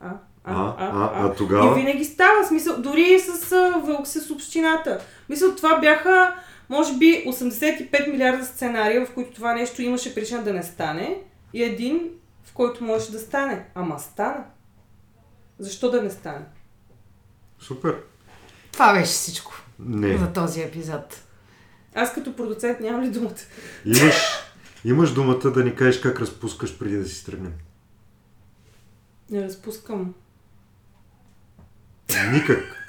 [0.00, 0.10] А?
[0.48, 1.70] А, а, а тогава?
[1.70, 5.00] И винаги става, смисъл, дори и с а, Вълк с общината.
[5.28, 6.34] Мисъл, това бяха,
[6.68, 11.18] може би, 85 милиарда сценария, в които това нещо имаше причина да не стане
[11.52, 12.10] и един,
[12.44, 13.64] в който можеше да стане.
[13.74, 14.44] Ама стана.
[15.58, 16.44] Защо да не стане?
[17.58, 17.96] Супер.
[18.72, 20.18] Това беше всичко Не.
[20.18, 21.22] за този епизод.
[21.94, 23.34] Аз като продуцент нямам ли думата?
[23.84, 24.16] Имаш,
[24.84, 27.52] имаш думата да ни кажеш как разпускаш преди да си тръгнем.
[29.30, 30.14] Не разпускам.
[32.32, 32.86] Никак.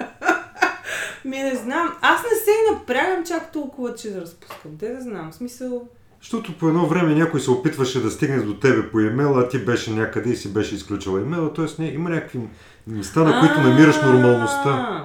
[1.24, 1.96] Ми не знам.
[2.00, 4.78] Аз не се напрягам чак толкова, че да разпускам.
[4.78, 5.30] Те да знам.
[5.30, 5.88] В смисъл...
[6.20, 9.58] Защото по едно време някой се опитваше да стигне до тебе по имейла, а ти
[9.58, 11.52] беше някъде и си беше изключила имейла.
[11.52, 12.40] Тоест не, има някакви
[12.86, 15.04] места, на които намираш нормалността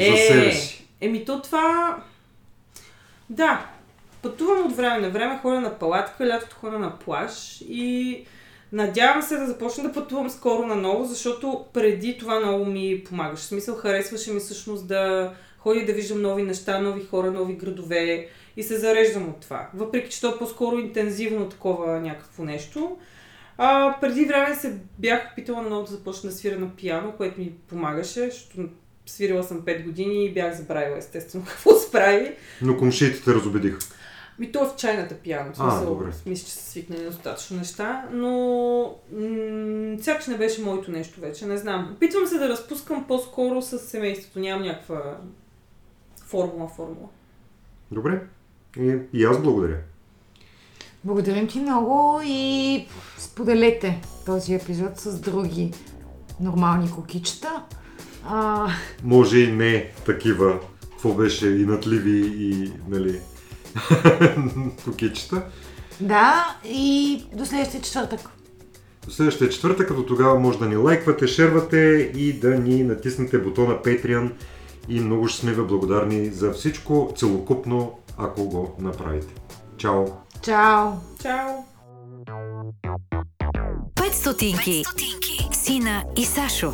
[0.00, 0.88] за себе си.
[1.00, 1.96] Еми то това...
[3.30, 3.66] Да.
[4.22, 8.24] Пътувам от време на време, ходя на палатка, лятото ходя на плаж и
[8.72, 13.42] надявам се да започна да пътувам скоро наново, защото преди това много ми помагаше.
[13.42, 18.28] В смисъл, харесваше ми всъщност да ходя да виждам нови неща, нови хора, нови градове
[18.56, 19.68] и се зареждам от това.
[19.74, 22.96] Въпреки, че то е по-скоро интензивно такова някакво нещо.
[23.58, 27.52] А, преди време се бях опитала много да започна да свира на пиано, което ми
[27.68, 28.68] помагаше, защото
[29.06, 32.32] свирила съм 5 години и бях забравила естествено какво се прави.
[32.62, 33.78] Но комшиите те разобедиха.
[34.42, 38.30] Ми то е в чайната пиано, в смисъл, мисля, че са свикнали достатъчно неща, но
[39.12, 41.90] м- сякаш не беше моето нещо вече, не знам.
[41.96, 45.16] Опитвам се да разпускам по-скоро с семейството, нямам някаква
[46.26, 47.08] формула, формула.
[47.90, 48.22] Добре.
[48.78, 49.76] И, и аз благодаря.
[51.04, 52.86] Благодарим ти много и
[53.18, 55.72] споделете този епизод с други
[56.40, 57.62] нормални кокичета.
[58.26, 58.68] А,
[59.04, 63.20] Може и не такива, какво беше, и натливи, и, нали,
[64.84, 65.42] кокичета.
[66.00, 68.20] да, и до следващия четвъртък.
[69.06, 73.74] До следващия четвъртък, като тогава може да ни лайквате, шервате и да ни натиснете бутона
[73.74, 74.32] Patreon
[74.88, 79.34] и много ще сме ви благодарни за всичко целокупно, ако го направите.
[79.76, 80.06] Чао!
[80.42, 80.90] Чао!
[81.22, 81.50] Чао!
[83.94, 84.84] 5 стотинки.
[85.52, 86.72] Сина и Сашо.